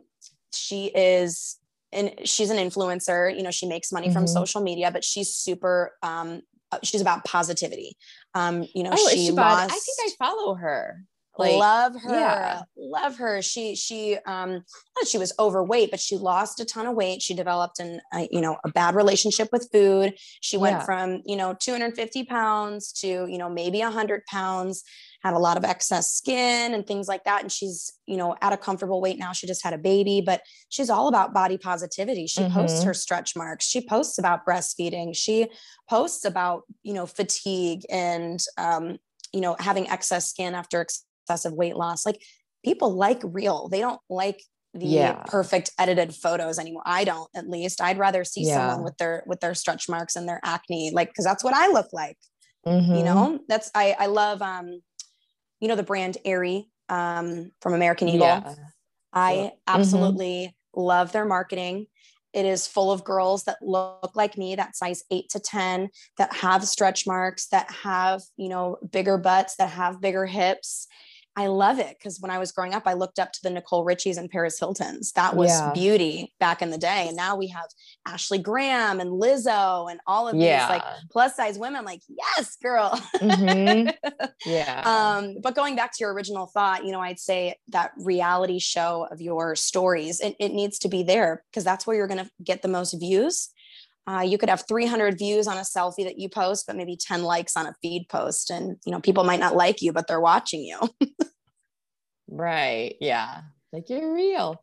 she 0.53 0.87
is 0.87 1.59
and 1.93 2.13
she's 2.25 2.51
an 2.51 2.57
influencer 2.57 3.35
you 3.35 3.43
know 3.43 3.51
she 3.51 3.67
makes 3.67 3.93
money 3.93 4.09
mm-hmm. 4.09 4.15
from 4.15 4.27
social 4.27 4.61
media 4.61 4.91
but 4.91 5.05
she's 5.05 5.35
super 5.35 5.93
um 6.03 6.41
uh, 6.73 6.79
she's 6.83 7.01
about 7.01 7.25
positivity 7.25 7.97
um 8.35 8.67
you 8.75 8.83
know 8.83 8.91
oh, 8.93 9.09
she, 9.11 9.27
she 9.27 9.31
lost, 9.31 9.73
i 9.73 9.79
think 9.79 9.99
i 10.01 10.11
follow 10.19 10.55
her 10.55 11.03
like, 11.39 11.57
love 11.57 11.93
her 12.03 12.19
yeah. 12.19 12.63
love 12.77 13.19
her 13.19 13.43
she 13.43 13.77
she 13.77 14.17
um 14.27 14.63
she 15.07 15.19
was 15.19 15.35
overweight 15.39 15.91
but 15.91 16.01
she 16.01 16.17
lost 16.17 16.61
a 16.61 16.65
ton 16.65 16.87
of 16.87 16.95
weight 16.95 17.21
she 17.21 17.35
developed 17.35 17.79
an 17.79 18.01
uh, 18.13 18.27
you 18.31 18.41
know 18.41 18.57
a 18.65 18.71
bad 18.71 18.95
relationship 18.95 19.49
with 19.53 19.69
food 19.71 20.15
she 20.41 20.57
went 20.57 20.79
yeah. 20.79 20.85
from 20.85 21.23
you 21.27 21.37
know 21.37 21.55
250 21.61 22.25
pounds 22.25 22.93
to 22.93 23.27
you 23.29 23.39
know 23.39 23.51
maybe 23.51 23.81
100 23.81 24.25
pounds 24.27 24.83
had 25.27 25.35
a 25.35 25.39
lot 25.39 25.57
of 25.57 25.65
excess 25.65 26.13
skin 26.13 26.73
and 26.73 26.87
things 26.87 27.09
like 27.09 27.25
that. 27.25 27.43
And 27.43 27.51
she's, 27.51 27.93
you 28.07 28.17
know, 28.17 28.37
at 28.41 28.53
a 28.53 28.57
comfortable 28.57 29.01
weight 29.01 29.19
now. 29.19 29.33
She 29.33 29.47
just 29.47 29.65
had 29.65 29.75
a 29.75 29.79
baby, 29.79 30.23
but 30.25 30.43
she's 30.69 30.89
all 30.89 31.09
about 31.09 31.35
body 31.35 31.59
positivity. 31.59 32.27
She 32.27 32.43
mm-hmm. 32.43 32.55
posts 32.55 32.85
her 32.85 32.95
stretch 32.95 33.35
marks. 33.37 33.67
She 33.67 33.81
posts 33.81 34.19
about 34.19 34.47
breastfeeding. 34.47 35.17
She 35.17 35.49
posts 35.91 36.25
about, 36.25 36.63
you 36.83 36.95
know, 36.95 37.07
fatigue 37.07 37.83
and, 37.91 38.41
um, 38.57 38.99
you 39.33 39.41
know, 39.41 39.57
having 39.59 39.89
excess 39.89 40.31
skin 40.31 40.55
after 40.55 40.81
excessive 40.81 41.53
weight 41.53 41.77
loss. 41.77 42.07
Like 42.07 42.23
people 42.65 42.95
like 42.95 43.21
real, 43.25 43.69
they 43.69 43.81
don't 43.81 44.01
like 44.09 44.41
the 44.75 44.87
yeah. 44.87 45.23
perfect 45.27 45.71
edited 45.79 46.15
photos 46.15 46.59
anymore. 46.59 46.83
I 46.87 47.05
don't, 47.05 47.29
at 47.35 47.49
least. 47.49 47.81
I'd 47.81 47.99
rather 47.99 48.25
see 48.25 48.47
yeah. 48.47 48.69
someone 48.69 48.85
with 48.85 48.97
their 48.99 49.25
with 49.27 49.41
their 49.41 49.55
stretch 49.55 49.89
marks 49.89 50.15
and 50.17 50.29
their 50.29 50.41
acne, 50.45 50.93
like 50.93 51.09
because 51.09 51.25
that's 51.25 51.43
what 51.43 51.55
I 51.55 51.69
look 51.69 51.89
like. 51.93 52.19
Mm-hmm. 52.67 52.95
You 52.95 53.05
know, 53.05 53.41
that's 53.49 53.71
I 53.75 53.97
I 53.99 54.07
love 54.07 54.43
um 54.43 54.83
you 55.61 55.69
know 55.69 55.77
the 55.77 55.83
brand 55.83 56.19
Aerie 56.25 56.69
um, 56.89 57.53
from 57.61 57.75
American 57.75 58.09
Eagle. 58.09 58.27
Yeah. 58.27 58.55
I 59.13 59.33
mm-hmm. 59.35 59.57
absolutely 59.67 60.47
mm-hmm. 60.47 60.81
love 60.81 61.13
their 61.13 61.25
marketing. 61.25 61.87
It 62.33 62.45
is 62.45 62.67
full 62.67 62.93
of 62.93 63.03
girls 63.03 63.45
that 63.45 63.57
look 63.63 64.15
like 64.15 64.37
me, 64.37 64.57
that 64.57 64.77
size 64.77 65.03
eight 65.11 65.31
to 65.31 65.41
10, 65.41 65.89
that 66.19 66.35
have 66.35 66.65
stretch 66.65 67.07
marks, 67.07 67.47
that 67.49 67.71
have, 67.71 68.21
you 68.37 68.51
know, 68.51 68.77
bigger 68.93 69.17
butts, 69.17 69.57
that 69.57 69.71
have 69.71 70.03
bigger 70.03 70.27
hips. 70.27 70.87
I 71.39 71.49
love 71.49 71.79
it 71.79 71.97
because 71.99 72.19
when 72.19 72.31
I 72.31 72.39
was 72.39 72.51
growing 72.51 72.73
up, 72.73 72.85
I 72.87 72.95
looked 72.95 73.19
up 73.19 73.31
to 73.33 73.41
the 73.43 73.51
Nicole 73.51 73.85
Richies 73.85 74.17
and 74.17 74.31
Paris 74.31 74.59
Hiltons. 74.59 75.13
That 75.13 75.37
was 75.37 75.51
yeah. 75.51 75.71
beauty 75.75 76.33
back 76.41 76.63
in 76.63 76.71
the 76.71 76.79
day. 76.79 77.05
And 77.09 77.17
now 77.17 77.37
we 77.37 77.49
have 77.49 77.67
Ashley 78.07 78.39
Graham 78.39 79.01
and 79.01 79.11
Lizzo 79.11 79.91
and 79.91 80.01
all 80.07 80.29
of 80.29 80.35
yeah. 80.35 80.61
these 80.61 80.71
like 80.71 80.83
plus 81.11 81.37
size 81.37 81.59
women. 81.59 81.85
Like, 81.85 82.01
yes, 82.09 82.57
girl. 82.57 83.01
Mm-hmm. 83.17 83.91
Yeah. 84.45 84.83
um, 84.85 85.37
but 85.43 85.57
going 85.57 85.75
back 85.77 85.93
to 85.93 85.97
your 86.01 86.13
original 86.13 86.47
thought, 86.47 86.85
you 86.85 86.93
know, 86.93 87.01
I'd 87.01 87.19
say 87.19 87.57
that 87.69 87.93
reality 87.97 88.59
show 88.59 89.09
of 89.11 89.21
your 89.21 89.57
stories, 89.57 90.21
it, 90.21 90.37
it 90.39 90.53
needs 90.53 90.79
to 90.81 90.89
be 90.89 91.03
there 91.03 91.43
because 91.51 91.65
that's 91.65 91.87
where 91.87 91.97
you're 91.97 92.07
going 92.07 92.25
to 92.25 92.31
get 92.45 92.63
the 92.63 92.69
most 92.69 92.93
views. 92.93 93.51
Uh, 94.09 94.21
you 94.21 94.39
could 94.39 94.49
have 94.49 94.65
300 94.69 95.19
views 95.19 95.47
on 95.47 95.57
a 95.57 95.63
selfie 95.63 96.05
that 96.05 96.19
you 96.19 96.29
post, 96.29 96.67
but 96.67 96.77
maybe 96.77 96.97
10 96.97 97.25
likes 97.25 97.57
on 97.57 97.67
a 97.67 97.75
feed 97.83 98.07
post. 98.09 98.51
And, 98.51 98.77
you 98.85 98.93
know, 98.93 99.01
people 99.01 99.25
might 99.25 99.41
not 99.41 99.57
like 99.57 99.83
you, 99.83 99.93
but 99.93 100.07
they're 100.07 100.21
watching 100.21 100.63
you. 100.63 100.79
right. 102.29 102.95
Yeah. 103.01 103.41
Like 103.73 103.91
you're 103.91 104.15
real. 104.15 104.63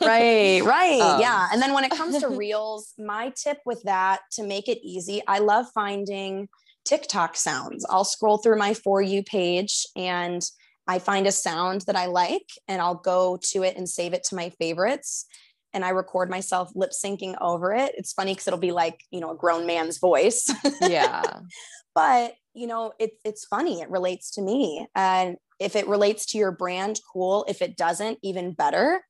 right. 0.00 0.62
Right. 0.64 1.00
Um. 1.00 1.20
Yeah. 1.20 1.48
And 1.52 1.60
then 1.60 1.74
when 1.74 1.84
it 1.84 1.92
comes 1.92 2.18
to 2.20 2.28
reels, 2.36 2.94
my 2.98 3.32
tip 3.36 3.58
with 3.66 3.82
that 3.84 4.20
to 4.32 4.42
make 4.42 4.68
it 4.68 4.78
easy, 4.82 5.22
I 5.28 5.40
love 5.40 5.66
finding 5.74 6.48
TikTok 6.84 7.36
sounds. 7.36 7.84
I'll 7.90 8.04
scroll 8.04 8.38
through 8.38 8.56
my 8.56 8.74
For 8.74 9.02
You 9.02 9.22
page 9.22 9.86
and 9.94 10.42
I 10.86 10.98
find 10.98 11.26
a 11.26 11.32
sound 11.32 11.82
that 11.82 11.96
I 11.96 12.06
like 12.06 12.48
and 12.66 12.80
I'll 12.80 12.96
go 12.96 13.38
to 13.52 13.62
it 13.62 13.76
and 13.76 13.88
save 13.88 14.14
it 14.14 14.24
to 14.24 14.34
my 14.34 14.50
favorites 14.58 15.26
and 15.72 15.84
I 15.84 15.90
record 15.90 16.30
myself 16.30 16.70
lip 16.74 16.90
syncing 16.90 17.36
over 17.40 17.72
it. 17.72 17.94
It's 17.96 18.12
funny 18.12 18.32
because 18.32 18.48
it'll 18.48 18.58
be 18.58 18.72
like, 18.72 19.04
you 19.10 19.20
know, 19.20 19.30
a 19.30 19.36
grown 19.36 19.66
man's 19.66 19.98
voice. 19.98 20.48
Yeah. 20.80 21.40
but, 21.94 22.34
you 22.54 22.66
know, 22.66 22.92
it's 22.98 23.16
it's 23.24 23.44
funny. 23.46 23.80
It 23.80 23.90
relates 23.90 24.30
to 24.32 24.42
me. 24.42 24.86
And 24.94 25.36
if 25.58 25.76
it 25.76 25.86
relates 25.86 26.26
to 26.26 26.38
your 26.38 26.52
brand, 26.52 27.00
cool. 27.12 27.44
If 27.48 27.62
it 27.62 27.76
doesn't, 27.76 28.18
even 28.22 28.52
better. 28.52 29.04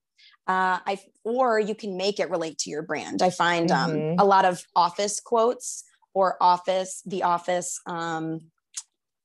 Uh, 0.47 0.81
I 0.87 0.99
or 1.25 1.61
you 1.61 1.75
can 1.75 1.97
make 1.97 2.19
it 2.19 2.31
relate 2.31 2.59
to 2.59 2.71
your 2.71 2.83
brand. 2.83 3.23
I 3.23 3.31
find 3.31 3.71
um, 3.71 3.91
Mhm. 3.93 4.17
a 4.19 4.25
lot 4.25 4.45
of 4.45 4.65
office 4.75 5.21
quotes 5.21 5.85
or 6.13 6.37
office, 6.43 7.03
the 7.07 7.23
office, 7.23 7.79
um, 7.87 8.41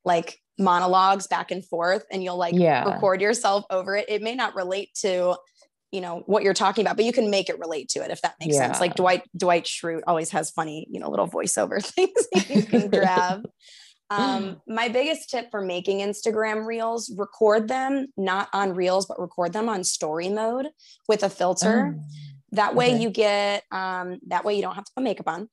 like 0.04 0.40
monologues 0.58 1.28
back 1.28 1.52
and 1.52 1.66
forth, 1.66 2.06
and 2.12 2.24
you'll 2.24 2.38
like 2.38 2.56
Yeah. 2.56 2.86
record 2.86 3.22
yourself 3.22 3.66
over 3.70 3.96
it. 3.96 4.06
It 4.08 4.22
may 4.22 4.36
not 4.36 4.56
relate 4.56 4.90
to, 5.02 5.36
you 5.96 6.02
know, 6.02 6.24
what 6.26 6.44
you're 6.44 6.54
talking 6.54 6.84
about, 6.84 6.98
but 6.98 7.06
you 7.06 7.14
can 7.14 7.30
make 7.30 7.48
it 7.48 7.58
relate 7.58 7.88
to 7.90 8.04
it 8.04 8.12
if 8.12 8.22
that 8.22 8.36
makes 8.42 8.58
sense. 8.58 8.82
Like 8.82 8.96
Dwight 8.96 9.24
Dwight 9.36 9.64
Schrute 9.64 10.02
always 10.06 10.30
has 10.32 10.52
funny, 10.52 10.86
you 10.92 11.00
know, 11.00 11.10
little 11.10 11.28
voiceover 11.28 11.82
things 11.96 12.28
that 12.34 12.50
you 12.50 12.64
can 12.64 12.90
grab. 12.92 13.48
Um, 14.10 14.62
my 14.68 14.90
biggest 14.90 15.30
tip 15.30 15.50
for 15.50 15.62
making 15.62 16.00
Instagram 16.00 16.66
reels, 16.66 17.12
record 17.18 17.70
them 17.70 18.08
not 18.18 18.50
on 18.52 18.74
reels, 18.74 19.06
but 19.06 19.20
record 19.20 19.54
them 19.54 19.70
on 19.70 19.86
story 19.86 20.28
mode 20.28 20.68
with 21.08 21.24
a 21.24 21.30
filter. 21.30 21.98
That 22.52 22.76
way 22.76 22.94
okay. 22.94 23.02
you 23.02 23.10
get 23.10 23.64
um 23.72 24.20
that 24.28 24.44
way 24.44 24.56
you 24.56 24.62
don't 24.62 24.76
have 24.76 24.86
to 24.86 24.92
put 24.96 25.04
makeup 25.04 25.30
on. 25.30 25.50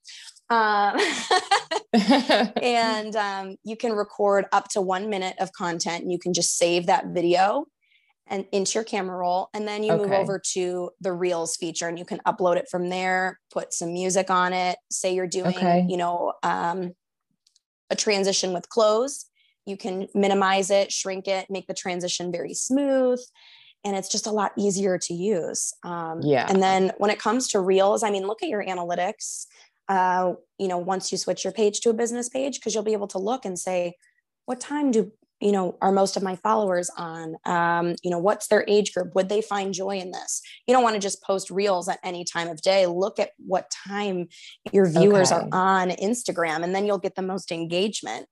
Um 0.50 1.00
Oh. 1.94 2.52
and 2.62 3.16
um, 3.16 3.56
you 3.64 3.76
can 3.76 3.92
record 3.92 4.46
up 4.52 4.68
to 4.68 4.80
one 4.80 5.08
minute 5.10 5.36
of 5.40 5.52
content 5.52 6.02
and 6.02 6.12
you 6.12 6.18
can 6.18 6.32
just 6.32 6.56
save 6.56 6.86
that 6.86 7.06
video 7.08 7.66
and 8.26 8.46
into 8.52 8.74
your 8.74 8.84
camera 8.84 9.16
roll 9.16 9.48
and 9.52 9.66
then 9.66 9.82
you 9.82 9.96
move 9.96 10.12
over 10.12 10.38
to 10.38 10.90
the 11.00 11.12
reels 11.12 11.56
feature 11.56 11.88
and 11.88 11.98
you 11.98 12.04
can 12.04 12.20
upload 12.26 12.56
it 12.56 12.68
from 12.70 12.88
there 12.88 13.40
put 13.52 13.72
some 13.72 13.92
music 13.92 14.30
on 14.30 14.52
it 14.52 14.78
say 14.90 15.14
you're 15.14 15.26
doing 15.26 15.56
Okay. 15.56 15.86
you 15.88 15.96
know 15.96 16.32
um, 16.42 16.92
a 17.90 17.96
transition 17.96 18.52
with 18.52 18.68
clothes 18.68 19.26
you 19.66 19.76
can 19.76 20.08
minimize 20.14 20.70
it 20.70 20.92
shrink 20.92 21.26
it 21.28 21.46
make 21.50 21.66
the 21.66 21.74
transition 21.74 22.30
very 22.32 22.54
smooth 22.54 23.20
and 23.84 23.96
it's 23.96 24.08
just 24.08 24.28
a 24.28 24.32
lot 24.32 24.52
easier 24.56 24.96
to 24.98 25.14
use 25.14 25.72
um, 25.82 26.20
Yeah. 26.22 26.46
and 26.48 26.62
then 26.62 26.92
when 26.98 27.10
it 27.10 27.18
comes 27.18 27.48
to 27.48 27.60
reels 27.60 28.02
i 28.02 28.10
mean 28.10 28.26
look 28.26 28.42
at 28.42 28.48
your 28.48 28.64
analytics 28.64 29.46
uh, 29.88 30.34
you 30.58 30.68
know, 30.68 30.78
once 30.78 31.10
you 31.12 31.18
switch 31.18 31.44
your 31.44 31.52
page 31.52 31.80
to 31.80 31.90
a 31.90 31.92
business 31.92 32.28
page, 32.28 32.58
because 32.58 32.72
you'll 32.72 32.84
be 32.84 32.92
able 32.92 33.08
to 33.08 33.18
look 33.18 33.44
and 33.44 33.58
say, 33.58 33.94
what 34.46 34.60
time 34.60 34.90
do 34.90 35.12
you 35.42 35.52
know 35.52 35.76
are 35.82 35.92
most 35.92 36.16
of 36.16 36.22
my 36.22 36.36
followers 36.36 36.90
on? 36.96 37.36
Um, 37.44 37.96
you 38.02 38.10
know, 38.10 38.18
what's 38.18 38.46
their 38.48 38.64
age 38.68 38.94
group? 38.94 39.14
Would 39.14 39.28
they 39.28 39.42
find 39.42 39.74
joy 39.74 39.98
in 39.98 40.10
this? 40.12 40.40
You 40.66 40.74
don't 40.74 40.82
want 40.82 40.94
to 40.94 41.00
just 41.00 41.22
post 41.22 41.50
reels 41.50 41.88
at 41.88 41.98
any 42.04 42.24
time 42.24 42.48
of 42.48 42.60
day. 42.62 42.86
Look 42.86 43.18
at 43.18 43.30
what 43.38 43.70
time 43.86 44.28
your 44.72 44.88
viewers 44.88 45.32
are 45.32 45.48
on 45.52 45.90
Instagram, 45.90 46.62
and 46.64 46.74
then 46.74 46.86
you'll 46.86 46.98
get 46.98 47.14
the 47.16 47.22
most 47.22 47.50
engagement. 47.52 48.26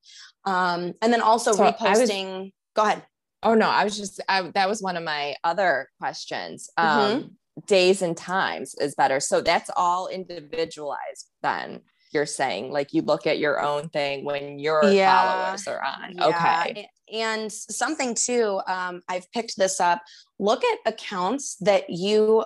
Um, 0.45 0.95
and 1.03 1.13
then 1.13 1.21
also 1.21 1.53
So 1.53 1.65
I 1.65 1.71
was- 1.71 1.81
reposting. 2.11 2.53
go 2.75 2.83
ahead. 2.85 3.03
Oh 3.43 3.55
no, 3.55 3.69
I 3.69 3.85
was 3.85 3.97
just 3.97 4.21
I, 4.29 4.51
that 4.55 4.69
was 4.69 4.83
one 4.83 4.97
of 4.97 5.03
my 5.03 5.35
other 5.45 5.89
questions. 5.99 6.69
Um 6.77 6.89
Mm-hmm. 6.89 7.29
days 7.67 8.01
and 8.03 8.17
times 8.17 8.75
is 8.81 8.95
better. 8.95 9.19
So 9.21 9.41
that's 9.41 9.71
all 9.77 10.09
individualized 10.09 11.29
then. 11.43 11.81
You're 12.13 12.27
saying 12.27 12.73
like 12.73 12.93
you 12.93 13.03
look 13.03 13.27
at 13.27 13.39
your 13.39 13.61
own 13.63 13.89
thing 13.89 14.25
when 14.25 14.59
your 14.59 14.85
Yeah. 14.85 15.15
followers 15.53 15.67
are 15.69 15.83
on. 15.83 16.17
Yeah, 16.17 16.27
Okay. 16.27 16.89
And 17.13 17.53
something 17.53 18.15
too, 18.15 18.61
um, 18.67 19.03
I've 19.09 19.31
picked 19.33 19.57
this 19.57 19.81
up. 19.81 20.03
Look 20.39 20.63
at 20.65 20.79
accounts 20.87 21.57
that 21.61 21.91
you 21.91 22.45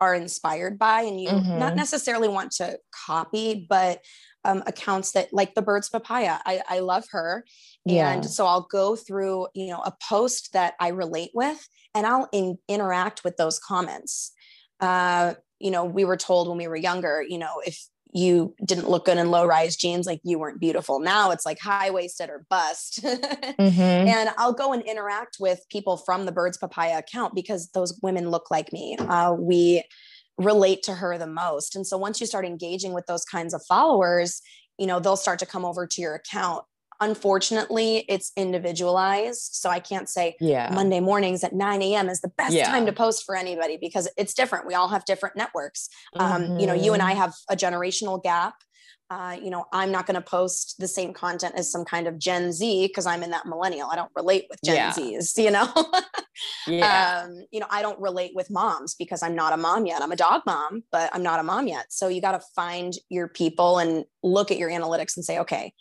are 0.00 0.14
inspired 0.14 0.78
by 0.78 1.02
and 1.02 1.20
you 1.20 1.30
not 1.30 1.72
Mhm. 1.72 1.76
necessarily 1.76 2.28
want 2.28 2.52
to 2.52 2.78
copy, 3.06 3.66
but 3.68 4.00
um, 4.44 4.62
accounts 4.66 5.12
that 5.12 5.32
like 5.32 5.54
the 5.54 5.62
Birds 5.62 5.88
Papaya. 5.88 6.38
I, 6.44 6.62
I 6.68 6.78
love 6.80 7.06
her. 7.12 7.46
Yeah. 7.86 8.10
And 8.10 8.28
so 8.28 8.44
I'll 8.46 8.66
go 8.70 8.94
through, 8.94 9.48
you 9.54 9.68
know, 9.68 9.80
a 9.80 9.94
post 10.06 10.52
that 10.52 10.74
I 10.78 10.88
relate 10.88 11.30
with 11.32 11.66
and 11.94 12.06
I'll 12.06 12.28
in, 12.32 12.58
interact 12.68 13.24
with 13.24 13.38
those 13.38 13.58
comments. 13.58 14.32
Uh, 14.80 15.34
you 15.60 15.70
know, 15.70 15.84
we 15.86 16.04
were 16.04 16.18
told 16.18 16.48
when 16.48 16.58
we 16.58 16.68
were 16.68 16.76
younger, 16.76 17.24
you 17.26 17.38
know, 17.38 17.62
if 17.64 17.86
you 18.14 18.54
didn't 18.64 18.88
look 18.88 19.04
good 19.06 19.18
in 19.18 19.30
low 19.30 19.44
rise 19.44 19.76
jeans, 19.76 20.06
like 20.06 20.20
you 20.22 20.38
weren't 20.38 20.60
beautiful. 20.60 21.00
Now 21.00 21.32
it's 21.32 21.44
like 21.44 21.58
high 21.58 21.90
waisted 21.90 22.30
or 22.30 22.46
bust. 22.48 23.00
Mhm. 23.58 23.78
and 24.08 24.30
I'll 24.38 24.52
go 24.52 24.72
and 24.72 24.82
interact 24.82 25.36
with 25.40 25.60
people 25.70 25.96
from 25.96 26.24
the 26.26 26.32
Birds 26.32 26.56
Papaya 26.56 26.98
account 26.98 27.34
because 27.34 27.70
those 27.70 27.98
women 28.02 28.30
look 28.30 28.50
like 28.50 28.72
me. 28.72 28.96
Uh, 28.98 29.34
we 29.38 29.82
relate 30.38 30.82
to 30.84 30.94
her 30.94 31.16
the 31.18 31.26
most. 31.26 31.76
And 31.76 31.86
so 31.86 31.96
once 31.98 32.20
you 32.20 32.26
start 32.26 32.44
engaging 32.44 32.92
with 32.92 33.06
those 33.06 33.24
kinds 33.24 33.54
of 33.54 33.64
followers, 33.66 34.40
you 34.78 34.86
know, 34.86 34.98
they'll 35.00 35.16
start 35.16 35.38
to 35.40 35.46
come 35.46 35.64
over 35.64 35.86
to 35.86 36.00
your 36.00 36.14
account. 36.14 36.64
Unfortunately, 37.04 38.04
it's 38.08 38.32
individualized. 38.36 39.54
So 39.54 39.68
I 39.68 39.78
can't 39.78 40.08
say 40.08 40.36
Yeah. 40.40 40.70
Monday 40.72 41.00
mornings 41.00 41.44
at 41.44 41.52
9 41.52 41.82
a.m. 41.82 42.08
is 42.08 42.20
the 42.20 42.32
best 42.36 42.54
Yeah. 42.54 42.66
time 42.70 42.86
to 42.86 42.92
post 42.92 43.24
for 43.26 43.36
anybody 43.36 43.76
because 43.78 44.08
it's 44.16 44.32
different. 44.34 44.66
We 44.66 44.74
all 44.74 44.88
have 44.88 45.04
different 45.04 45.36
networks. 45.36 45.88
Um, 46.18 46.58
you 46.58 46.66
know, 46.66 46.72
you 46.74 46.92
and. 46.94 47.04
I 47.04 47.12
have 47.12 47.34
a 47.50 47.56
generational 47.56 48.22
gap. 48.22 48.54
Uh, 49.10 49.36
you 49.44 49.50
know, 49.50 49.66
I'm 49.70 49.92
not 49.92 50.06
going 50.06 50.14
to 50.14 50.22
post 50.22 50.76
the 50.78 50.88
same 50.88 51.12
content 51.12 51.54
as 51.54 51.70
some 51.70 51.84
kind 51.84 52.06
of 52.06 52.18
Gen 52.18 52.50
Z 52.50 52.86
because 52.86 53.04
I'm 53.04 53.22
in 53.22 53.30
that 53.32 53.44
millennial. 53.44 53.90
I 53.90 53.96
don't 53.96 54.10
relate 54.16 54.46
with 54.48 54.60
Gen 54.64 54.76
Yeah. 54.76 54.92
Zs, 54.92 55.36
you 55.36 55.50
know? 55.50 55.68
Yeah. 56.66 57.24
um, 57.26 57.44
you 57.52 57.60
know, 57.60 57.66
I 57.70 57.82
don't 57.82 58.00
relate 58.00 58.32
with 58.34 58.50
moms 58.50 58.94
because 58.94 59.22
I'm 59.22 59.34
not 59.34 59.52
a 59.52 59.56
mom 59.58 59.84
yet. 59.86 60.00
I'm 60.02 60.10
a 60.12 60.16
dog 60.16 60.42
mom, 60.46 60.82
but 60.90 61.10
I'm 61.14 61.22
not 61.22 61.38
a 61.38 61.42
mom 61.42 61.68
yet. 61.68 61.86
So 61.90 62.08
you 62.08 62.20
got 62.22 62.32
to 62.32 62.40
find 62.56 62.94
your 63.10 63.28
people 63.28 63.78
and 63.78 64.04
look 64.22 64.50
at 64.50 64.56
your 64.58 64.70
analytics 64.70 65.14
and 65.16 65.24
say, 65.24 65.38
okay, 65.40 65.74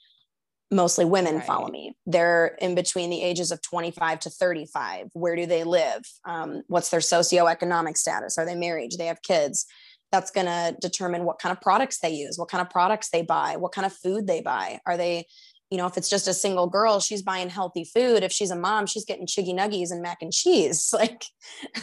mostly 0.73 1.05
women 1.05 1.41
follow 1.41 1.69
me. 1.69 1.95
They're 2.05 2.57
in 2.59 2.75
between 2.75 3.09
the 3.09 3.21
ages 3.21 3.51
of 3.51 3.61
25 3.61 4.19
to 4.21 4.29
35. 4.29 5.07
Where 5.13 5.35
do 5.35 5.45
they 5.45 5.63
live? 5.63 6.01
Um, 6.25 6.63
what's 6.67 6.89
their 6.89 6.99
socioeconomic 6.99 7.97
status? 7.97 8.37
Are 8.37 8.45
they 8.45 8.55
married? 8.55 8.91
Do 8.91 8.97
they 8.97 9.05
have 9.05 9.21
kids? 9.21 9.65
That's 10.11 10.31
going 10.31 10.47
to 10.47 10.75
determine 10.81 11.25
what 11.25 11.39
kind 11.39 11.55
of 11.55 11.61
products 11.61 11.99
they 11.99 12.11
use, 12.11 12.37
what 12.37 12.49
kind 12.49 12.61
of 12.61 12.69
products 12.69 13.09
they 13.09 13.21
buy, 13.21 13.55
what 13.57 13.71
kind 13.71 13.85
of 13.85 13.93
food 13.93 14.27
they 14.27 14.41
buy. 14.41 14.79
Are 14.85 14.97
they, 14.97 15.25
you 15.69 15.77
know, 15.77 15.87
if 15.87 15.97
it's 15.97 16.09
just 16.09 16.27
a 16.27 16.33
single 16.33 16.67
girl, 16.67 16.99
she's 16.99 17.23
buying 17.23 17.49
healthy 17.49 17.83
food. 17.83 18.23
If 18.23 18.31
she's 18.31 18.51
a 18.51 18.55
mom, 18.55 18.85
she's 18.85 19.05
getting 19.05 19.25
chiggy 19.25 19.55
nuggies 19.55 19.91
and 19.91 20.01
mac 20.01 20.19
and 20.21 20.31
cheese. 20.31 20.93
Like, 20.93 21.25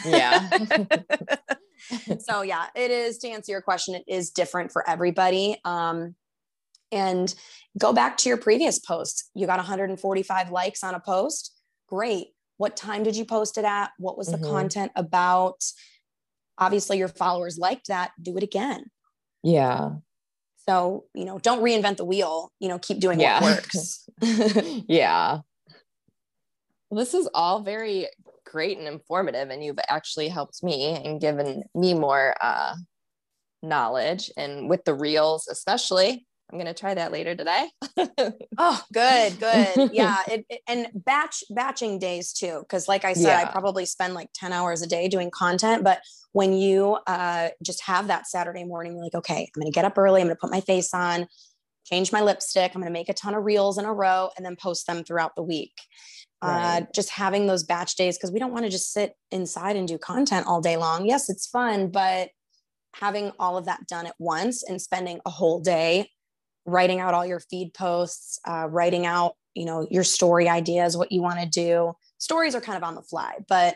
Yeah. 0.05 0.49
so 2.19 2.41
yeah, 2.41 2.67
it 2.75 2.91
is 2.91 3.17
to 3.19 3.29
answer 3.29 3.51
your 3.51 3.61
question. 3.61 3.95
It 3.95 4.03
is 4.07 4.29
different 4.29 4.71
for 4.71 4.87
everybody. 4.87 5.59
Um, 5.65 6.15
and 6.91 7.33
go 7.77 7.93
back 7.93 8.17
to 8.17 8.29
your 8.29 8.37
previous 8.37 8.79
posts. 8.79 9.29
You 9.33 9.47
got 9.47 9.57
145 9.57 10.51
likes 10.51 10.83
on 10.83 10.93
a 10.95 10.99
post. 10.99 11.53
Great. 11.87 12.27
What 12.57 12.75
time 12.77 13.03
did 13.03 13.15
you 13.15 13.25
post 13.25 13.57
it 13.57 13.65
at? 13.65 13.91
What 13.97 14.17
was 14.17 14.27
the 14.27 14.37
Mhm. 14.37 14.49
content 14.49 14.91
about? 14.95 15.63
Obviously, 16.57 16.97
your 16.97 17.07
followers 17.07 17.57
liked 17.57 17.87
that. 17.87 18.11
Do 18.21 18.37
it 18.37 18.43
again. 18.43 18.85
yeah. 19.43 19.95
So, 20.69 21.05
you 21.15 21.25
know, 21.25 21.39
don't 21.39 21.63
reinvent 21.63 21.97
the 21.97 22.05
wheel. 22.05 22.51
You 22.59 22.69
know, 22.69 22.77
keep 22.77 22.99
doing 22.99 23.19
Yeah. 23.19 23.41
what 23.41 23.55
works. 23.65 24.07
yeah. 24.87 25.39
Well, 26.89 26.99
this 26.99 27.15
is 27.15 27.27
all 27.33 27.61
very 27.61 28.07
great 28.45 28.77
and 28.77 28.87
informative, 28.87 29.49
and 29.49 29.63
you've 29.63 29.79
actually 29.89 30.27
helped 30.27 30.61
me 30.61 30.89
and 31.03 31.19
given 31.19 31.63
me 31.73 31.95
more 31.95 32.35
uh, 32.41 32.75
knowledge. 33.63 34.29
And 34.37 34.69
with 34.69 34.85
the 34.85 34.93
reels, 34.93 35.47
especially, 35.47 36.27
I'm 36.51 36.57
going 36.57 36.65
to 36.73 36.73
try 36.79 36.93
that 36.93 37.11
later 37.11 37.35
today. 37.35 37.67
Oh, 38.57 38.81
good, 38.93 39.39
good. 39.39 39.89
Yeah, 39.93 40.17
it, 40.27 40.45
it- 40.49 40.61
and 40.67 40.87
batch 40.93 41.43
batching 41.49 41.97
days 41.99 42.33
too, 42.33 42.59
because 42.61 42.87
like 42.87 43.05
I 43.05 43.13
said, 43.13 43.29
I 43.37 43.45
probably 43.51 43.85
spend 43.85 44.13
like 44.13 44.29
ten 44.33 44.53
hours 44.53 44.81
a 44.81 44.87
day 44.87 45.07
doing 45.07 45.31
content. 45.31 45.83
But 45.83 46.01
when 46.33 46.53
you 46.53 46.97
uh, 47.07 47.49
just 47.63 47.81
have 47.83 48.07
that 48.07 48.27
Saturday 48.27 48.63
morning, 48.63 48.93
you're 48.93 49.03
like, 49.03 49.15
okay, 49.15 49.49
I'm 49.55 49.61
going 49.61 49.71
to 49.71 49.75
get 49.75 49.85
up 49.85 49.97
early. 49.97 50.21
I'm 50.21 50.27
going 50.27 50.35
to 50.35 50.39
put 50.39 50.51
my 50.51 50.61
face 50.61 50.93
on, 50.93 51.27
change 51.85 52.11
my 52.11 52.21
lipstick. 52.21 52.71
I'm 52.75 52.81
going 52.81 52.93
to 52.93 52.99
make 52.99 53.09
a 53.09 53.13
ton 53.13 53.33
of 53.33 53.43
reels 53.43 53.77
in 53.77 53.85
a 53.85 53.93
row, 53.93 54.29
and 54.37 54.45
then 54.45 54.55
post 54.55 54.85
them 54.87 55.03
throughout 55.03 55.35
the 55.35 55.43
week. 55.43 55.73
Uh, 56.43 56.81
just 56.93 57.09
having 57.11 57.45
those 57.47 57.63
batch 57.63 57.95
days 57.95 58.17
because 58.17 58.31
we 58.31 58.39
don't 58.39 58.51
want 58.51 58.65
to 58.65 58.71
just 58.71 58.91
sit 58.91 59.13
inside 59.31 59.75
and 59.75 59.87
do 59.87 59.97
content 59.97 60.45
all 60.47 60.59
day 60.61 60.75
long. 60.77 61.05
Yes, 61.05 61.29
it's 61.29 61.47
fun, 61.47 61.89
but 61.89 62.29
having 62.95 63.31
all 63.39 63.57
of 63.57 63.65
that 63.65 63.87
done 63.87 64.05
at 64.07 64.15
once 64.19 64.63
and 64.63 64.81
spending 64.81 65.19
a 65.25 65.29
whole 65.29 65.59
day 65.59 66.09
writing 66.65 66.99
out 66.99 67.13
all 67.13 67.25
your 67.25 67.39
feed 67.39 67.73
posts, 67.73 68.39
uh, 68.47 68.67
writing 68.69 69.05
out, 69.05 69.35
you 69.55 69.65
know, 69.65 69.87
your 69.89 70.03
story 70.03 70.47
ideas, 70.47 70.95
what 70.95 71.11
you 71.11 71.21
want 71.21 71.39
to 71.39 71.45
do. 71.47 71.93
Stories 72.17 72.55
are 72.55 72.61
kind 72.61 72.77
of 72.77 72.83
on 72.83 72.95
the 72.95 73.01
fly, 73.01 73.35
but 73.47 73.75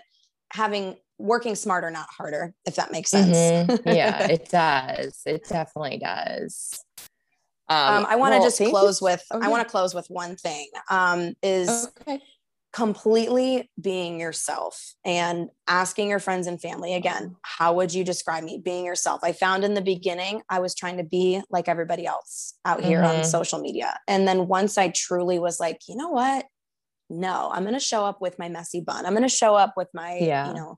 having 0.54 0.96
working 1.18 1.56
smarter, 1.56 1.90
not 1.90 2.08
harder, 2.10 2.54
if 2.66 2.76
that 2.76 2.92
makes 2.92 3.12
sense. 3.12 3.38
Mhm. 3.38 3.82
Yeah, 3.86 4.28
it 4.30 4.50
does. 4.50 5.22
It 5.26 5.48
definitely 5.48 5.98
does. 5.98 6.84
um, 7.68 8.06
I 8.08 8.16
want 8.16 8.34
to 8.34 8.38
well, 8.38 8.46
just 8.46 8.58
thank 8.58 8.70
you 8.70 8.72
close 8.72 9.02
with, 9.02 9.24
oh, 9.32 9.40
I 9.42 9.48
want 9.48 9.66
to 9.66 9.70
close 9.70 9.94
with 9.96 10.08
one 10.10 10.36
thing, 10.36 10.68
um, 10.90 11.34
is 11.42 11.90
Okay. 12.02 12.22
Completely 12.76 13.72
being 13.80 14.20
yourself 14.20 14.96
and 15.06 15.48
asking 15.66 16.10
your 16.10 16.20
friends 16.20 16.46
and 16.46 16.62
family 16.62 16.94
again 16.94 17.34
how 17.42 17.74
would 17.74 17.94
you 17.94 18.04
describe 18.04 18.44
me 18.44 18.62
being 18.62 18.84
yourself? 18.84 19.22
I 19.24 19.32
found 19.32 19.64
in 19.64 19.76
the 19.76 19.82
beginning 19.82 20.42
i 20.50 20.60
was 20.60 20.76
trying 20.76 20.98
to 20.98 21.04
be 21.06 21.42
like 21.50 21.70
everybody 21.70 22.06
else 22.06 22.54
out 22.66 22.84
here 22.84 23.02
mm-hmm. 23.02 23.20
on 23.20 23.24
social 23.24 23.60
media. 23.60 23.98
And 24.10 24.28
then 24.28 24.50
once 24.50 24.78
i 24.78 24.90
truly 24.90 25.40
was 25.40 25.58
like 25.58 25.84
you 25.88 25.96
know 25.96 26.10
what? 26.10 26.48
No 27.10 27.50
i'm 27.54 27.64
going 27.64 27.76
to 27.76 27.80
show 27.80 28.04
up 28.04 28.20
with 28.20 28.38
my 28.38 28.50
messy 28.50 28.82
bun. 28.82 29.06
I'm 29.06 29.14
going 29.14 29.24
to 29.24 29.30
show 29.30 29.56
up 29.56 29.76
with 29.78 29.88
my 29.94 30.18
yeah. 30.18 30.50
you 30.50 30.54
know 30.54 30.78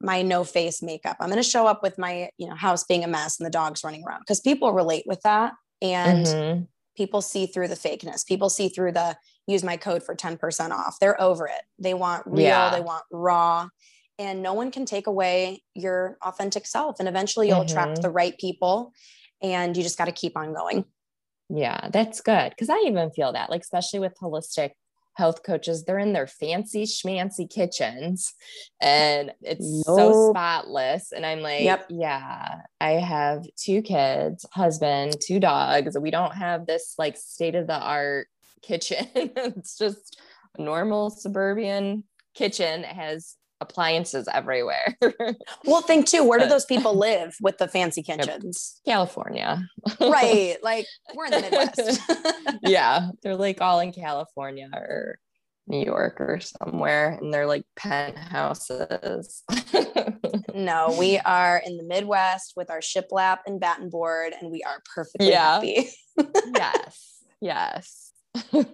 my 0.00 0.22
no 0.22 0.42
face 0.42 0.82
makeup. 0.82 1.18
I'm 1.20 1.28
going 1.28 1.42
to 1.42 1.48
show 1.48 1.68
up 1.68 1.84
with 1.84 1.98
my 1.98 2.30
you 2.36 2.48
know 2.48 2.56
house 2.56 2.82
being 2.82 3.04
a 3.04 3.08
mess 3.08 3.38
and 3.38 3.46
the 3.46 3.50
dogs 3.50 3.84
running 3.84 4.02
around. 4.04 4.22
Because 4.22 4.40
people 4.40 4.72
relate 4.72 5.04
with 5.06 5.20
that 5.22 5.52
and 5.80 6.26
mm-hmm. 6.26 6.62
people 6.96 7.22
see 7.22 7.46
through 7.46 7.68
the 7.68 7.76
fakeness. 7.76 8.26
People 8.26 8.50
see 8.50 8.68
through 8.68 8.90
the 8.90 9.16
use 9.48 9.64
my 9.64 9.76
code 9.76 10.04
for 10.04 10.14
10% 10.14 10.70
off. 10.70 11.00
They're 11.00 11.20
over 11.20 11.46
it. 11.46 11.62
They 11.78 11.94
want 11.94 12.24
real, 12.26 12.42
yeah. 12.42 12.70
they 12.70 12.82
want 12.82 13.02
raw, 13.10 13.68
and 14.18 14.42
no 14.42 14.52
one 14.52 14.70
can 14.70 14.84
take 14.84 15.06
away 15.06 15.62
your 15.74 16.18
authentic 16.22 16.66
self. 16.66 17.00
And 17.00 17.08
eventually 17.08 17.48
you'll 17.48 17.58
mm-hmm. 17.58 17.70
attract 17.78 18.02
the 18.02 18.10
right 18.10 18.38
people, 18.38 18.92
and 19.42 19.76
you 19.76 19.82
just 19.82 19.98
got 19.98 20.04
to 20.04 20.12
keep 20.12 20.36
on 20.36 20.52
going. 20.52 20.84
Yeah, 21.48 21.88
that's 21.90 22.20
good. 22.20 22.54
Cause 22.58 22.68
I 22.68 22.84
even 22.86 23.10
feel 23.10 23.32
that, 23.32 23.48
like, 23.48 23.62
especially 23.62 24.00
with 24.00 24.14
holistic 24.22 24.72
health 25.18 25.42
coaches, 25.42 25.84
they're 25.84 25.98
in 25.98 26.12
their 26.12 26.26
fancy 26.26 26.84
schmancy 26.84 27.50
kitchens 27.50 28.34
and 28.80 29.32
it's 29.42 29.84
nope. 29.88 29.96
so 29.98 30.30
spotless. 30.30 31.10
And 31.10 31.26
I'm 31.26 31.40
like, 31.40 31.62
yep. 31.62 31.86
yeah, 31.88 32.60
I 32.80 32.90
have 32.92 33.44
two 33.56 33.82
kids, 33.82 34.46
husband, 34.52 35.16
two 35.20 35.40
dogs. 35.40 35.98
We 35.98 36.12
don't 36.12 36.34
have 36.34 36.66
this 36.66 36.94
like 36.98 37.16
state 37.16 37.56
of 37.56 37.66
the 37.66 37.78
art 37.78 38.28
kitchen. 38.62 39.08
it's 39.14 39.76
just 39.76 40.20
a 40.56 40.62
normal 40.62 41.10
suburban 41.10 42.04
kitchen 42.34 42.82
that 42.82 42.94
has 42.94 43.36
appliances 43.60 44.28
everywhere. 44.32 44.96
well, 45.64 45.82
think 45.82 46.06
too, 46.06 46.24
where 46.24 46.38
do 46.38 46.46
those 46.46 46.64
people 46.64 46.94
live 46.98 47.36
with 47.40 47.58
the 47.58 47.68
fancy 47.68 48.02
kitchens? 48.02 48.80
California. 48.84 49.66
right. 50.00 50.56
Like 50.62 50.86
we're 51.14 51.26
in 51.26 51.30
the 51.32 51.40
Midwest. 51.40 52.00
yeah. 52.62 53.10
They're 53.22 53.36
like 53.36 53.60
all 53.60 53.80
in 53.80 53.92
California 53.92 54.68
or 54.72 55.18
New 55.66 55.84
York 55.84 56.20
or 56.20 56.40
somewhere 56.40 57.18
and 57.20 57.32
they're 57.32 57.46
like 57.46 57.64
penthouses. 57.76 59.42
no, 60.54 60.96
we 60.98 61.18
are 61.18 61.60
in 61.64 61.76
the 61.76 61.84
Midwest 61.84 62.54
with 62.56 62.70
our 62.70 62.80
shiplap 62.80 63.38
and 63.46 63.60
batten 63.60 63.90
board 63.90 64.32
and 64.40 64.50
we 64.50 64.62
are 64.62 64.80
perfectly 64.94 65.30
yeah. 65.30 65.54
happy. 65.54 65.88
yes. 66.54 67.22
Yes. 67.40 68.07
well, 68.52 68.64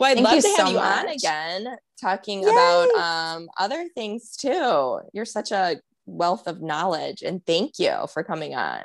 I'd 0.00 0.18
Thank 0.18 0.20
love 0.20 0.36
to 0.36 0.42
so 0.42 0.56
have 0.56 0.68
you 0.68 0.74
much. 0.74 1.04
on 1.04 1.08
again 1.08 1.76
talking 2.00 2.42
Yay. 2.42 2.48
about 2.48 2.88
um, 2.90 3.48
other 3.58 3.86
things 3.94 4.36
too. 4.36 5.00
You're 5.12 5.24
such 5.24 5.52
a 5.52 5.76
wealth 6.06 6.46
of 6.46 6.62
knowledge, 6.62 7.22
and 7.22 7.44
thank 7.46 7.78
you 7.78 8.06
for 8.12 8.22
coming 8.22 8.54
on. 8.54 8.84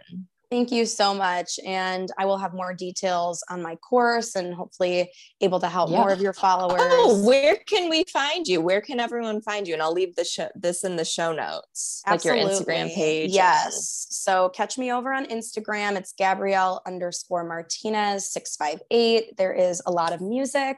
Thank 0.51 0.69
you 0.69 0.85
so 0.85 1.13
much. 1.13 1.61
And 1.65 2.09
I 2.17 2.25
will 2.25 2.37
have 2.37 2.53
more 2.53 2.73
details 2.73 3.41
on 3.49 3.61
my 3.61 3.77
course 3.77 4.35
and 4.35 4.53
hopefully 4.53 5.09
able 5.39 5.61
to 5.61 5.69
help 5.69 5.89
yeah. 5.89 5.99
more 5.99 6.11
of 6.11 6.19
your 6.19 6.33
followers. 6.33 6.81
Oh, 6.83 7.25
where 7.25 7.55
can 7.67 7.89
we 7.89 8.03
find 8.11 8.45
you? 8.45 8.59
Where 8.59 8.81
can 8.81 8.99
everyone 8.99 9.41
find 9.41 9.65
you? 9.65 9.73
And 9.73 9.81
I'll 9.81 9.93
leave 9.93 10.13
the 10.17 10.25
show, 10.25 10.49
this 10.53 10.83
in 10.83 10.97
the 10.97 11.05
show 11.05 11.31
notes, 11.31 12.03
Absolutely. 12.05 12.43
like 12.43 12.51
your 12.51 12.59
Instagram 12.59 12.93
page. 12.93 13.31
Yes. 13.31 14.07
So 14.09 14.49
catch 14.49 14.77
me 14.77 14.91
over 14.91 15.13
on 15.13 15.25
Instagram. 15.27 15.95
It's 15.95 16.11
Gabrielle 16.11 16.81
underscore 16.85 17.45
Martinez 17.45 18.29
658. 18.33 19.37
There 19.37 19.53
is 19.53 19.81
a 19.85 19.91
lot 19.91 20.11
of 20.11 20.19
music 20.19 20.77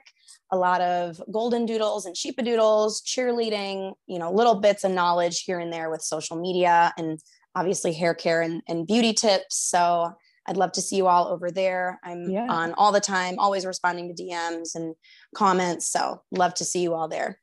a 0.51 0.57
lot 0.57 0.81
of 0.81 1.19
golden 1.31 1.65
doodles 1.65 2.05
and 2.05 2.15
sheepadoodles, 2.15 3.01
cheerleading, 3.03 3.93
you 4.05 4.19
know, 4.19 4.31
little 4.31 4.53
bits 4.53 4.83
of 4.83 4.91
knowledge 4.91 5.45
here 5.45 5.57
and 5.57 5.73
there 5.73 5.89
with 5.89 6.03
social 6.03 6.39
media 6.39 6.93
and 6.95 7.19
obviously 7.55 7.93
hair 7.93 8.13
care 8.13 8.41
and, 8.41 8.61
and 8.67 8.87
beauty 8.87 9.13
tips. 9.13 9.57
So 9.57 10.13
I'd 10.47 10.57
love 10.57 10.71
to 10.73 10.81
see 10.81 10.97
you 10.97 11.07
all 11.07 11.27
over 11.27 11.51
there. 11.51 11.99
I'm 12.03 12.29
yeah. 12.29 12.47
on 12.49 12.73
all 12.73 12.91
the 12.91 12.99
time, 12.99 13.39
always 13.39 13.65
responding 13.65 14.13
to 14.13 14.23
DMs 14.23 14.75
and 14.75 14.95
comments. 15.35 15.87
So 15.91 16.21
love 16.31 16.53
to 16.55 16.65
see 16.65 16.81
you 16.81 16.93
all 16.93 17.07
there. 17.07 17.39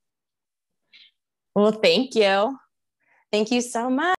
Well, 1.54 1.72
thank 1.72 2.14
you. 2.14 2.58
Thank 3.32 3.50
you 3.50 3.60
so 3.60 3.88
much. 3.88 4.16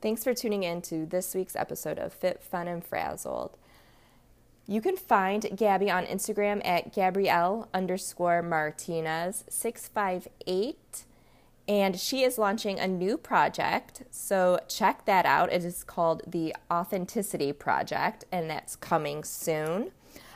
Thanks 0.00 0.22
for 0.22 0.34
tuning 0.34 0.62
in 0.62 0.82
to 0.82 1.06
this 1.06 1.34
week's 1.34 1.56
episode 1.56 1.98
of 1.98 2.12
Fit, 2.12 2.42
Fun, 2.42 2.68
and 2.68 2.84
Frazzled. 2.84 3.56
You 4.68 4.80
can 4.80 4.96
find 4.96 5.56
Gabby 5.56 5.90
on 5.90 6.04
Instagram 6.06 6.60
at 6.66 6.92
Gabrielle 6.92 7.68
underscore 7.72 8.42
Martinez 8.42 9.44
658 9.48 11.04
and 11.68 11.98
she 11.98 12.22
is 12.22 12.38
launching 12.38 12.78
a 12.78 12.86
new 12.86 13.16
project. 13.16 14.02
So 14.10 14.60
check 14.68 15.04
that 15.06 15.26
out. 15.26 15.52
It 15.52 15.64
is 15.64 15.82
called 15.82 16.22
the 16.26 16.54
Authenticity 16.70 17.52
Project, 17.52 18.24
and 18.30 18.48
that's 18.48 18.76
coming 18.76 19.24
soon. 19.24 19.90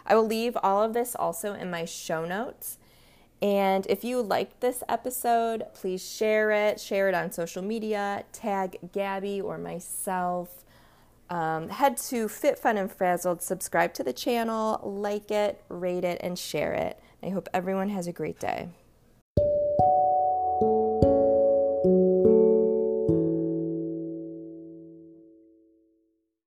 I 0.06 0.16
will 0.16 0.26
leave 0.26 0.56
all 0.62 0.82
of 0.82 0.92
this 0.92 1.14
also 1.14 1.54
in 1.54 1.70
my 1.70 1.84
show 1.84 2.24
notes. 2.24 2.78
And 3.42 3.86
if 3.88 4.04
you 4.04 4.20
liked 4.20 4.60
this 4.60 4.82
episode, 4.88 5.64
please 5.72 6.06
share 6.06 6.50
it, 6.50 6.80
share 6.80 7.08
it 7.08 7.14
on 7.14 7.32
social 7.32 7.62
media, 7.62 8.24
tag 8.32 8.78
Gabby 8.92 9.40
or 9.40 9.56
myself. 9.56 10.64
Um, 11.30 11.68
head 11.68 11.96
to 12.08 12.28
Fit 12.28 12.58
Fun 12.58 12.76
and 12.76 12.90
Frazzled, 12.90 13.40
subscribe 13.40 13.94
to 13.94 14.02
the 14.02 14.12
channel, 14.12 14.80
like 14.82 15.30
it, 15.30 15.62
rate 15.68 16.04
it, 16.04 16.20
and 16.22 16.36
share 16.36 16.74
it. 16.74 16.98
I 17.22 17.28
hope 17.28 17.48
everyone 17.54 17.90
has 17.90 18.08
a 18.08 18.12
great 18.12 18.40
day. 18.40 18.68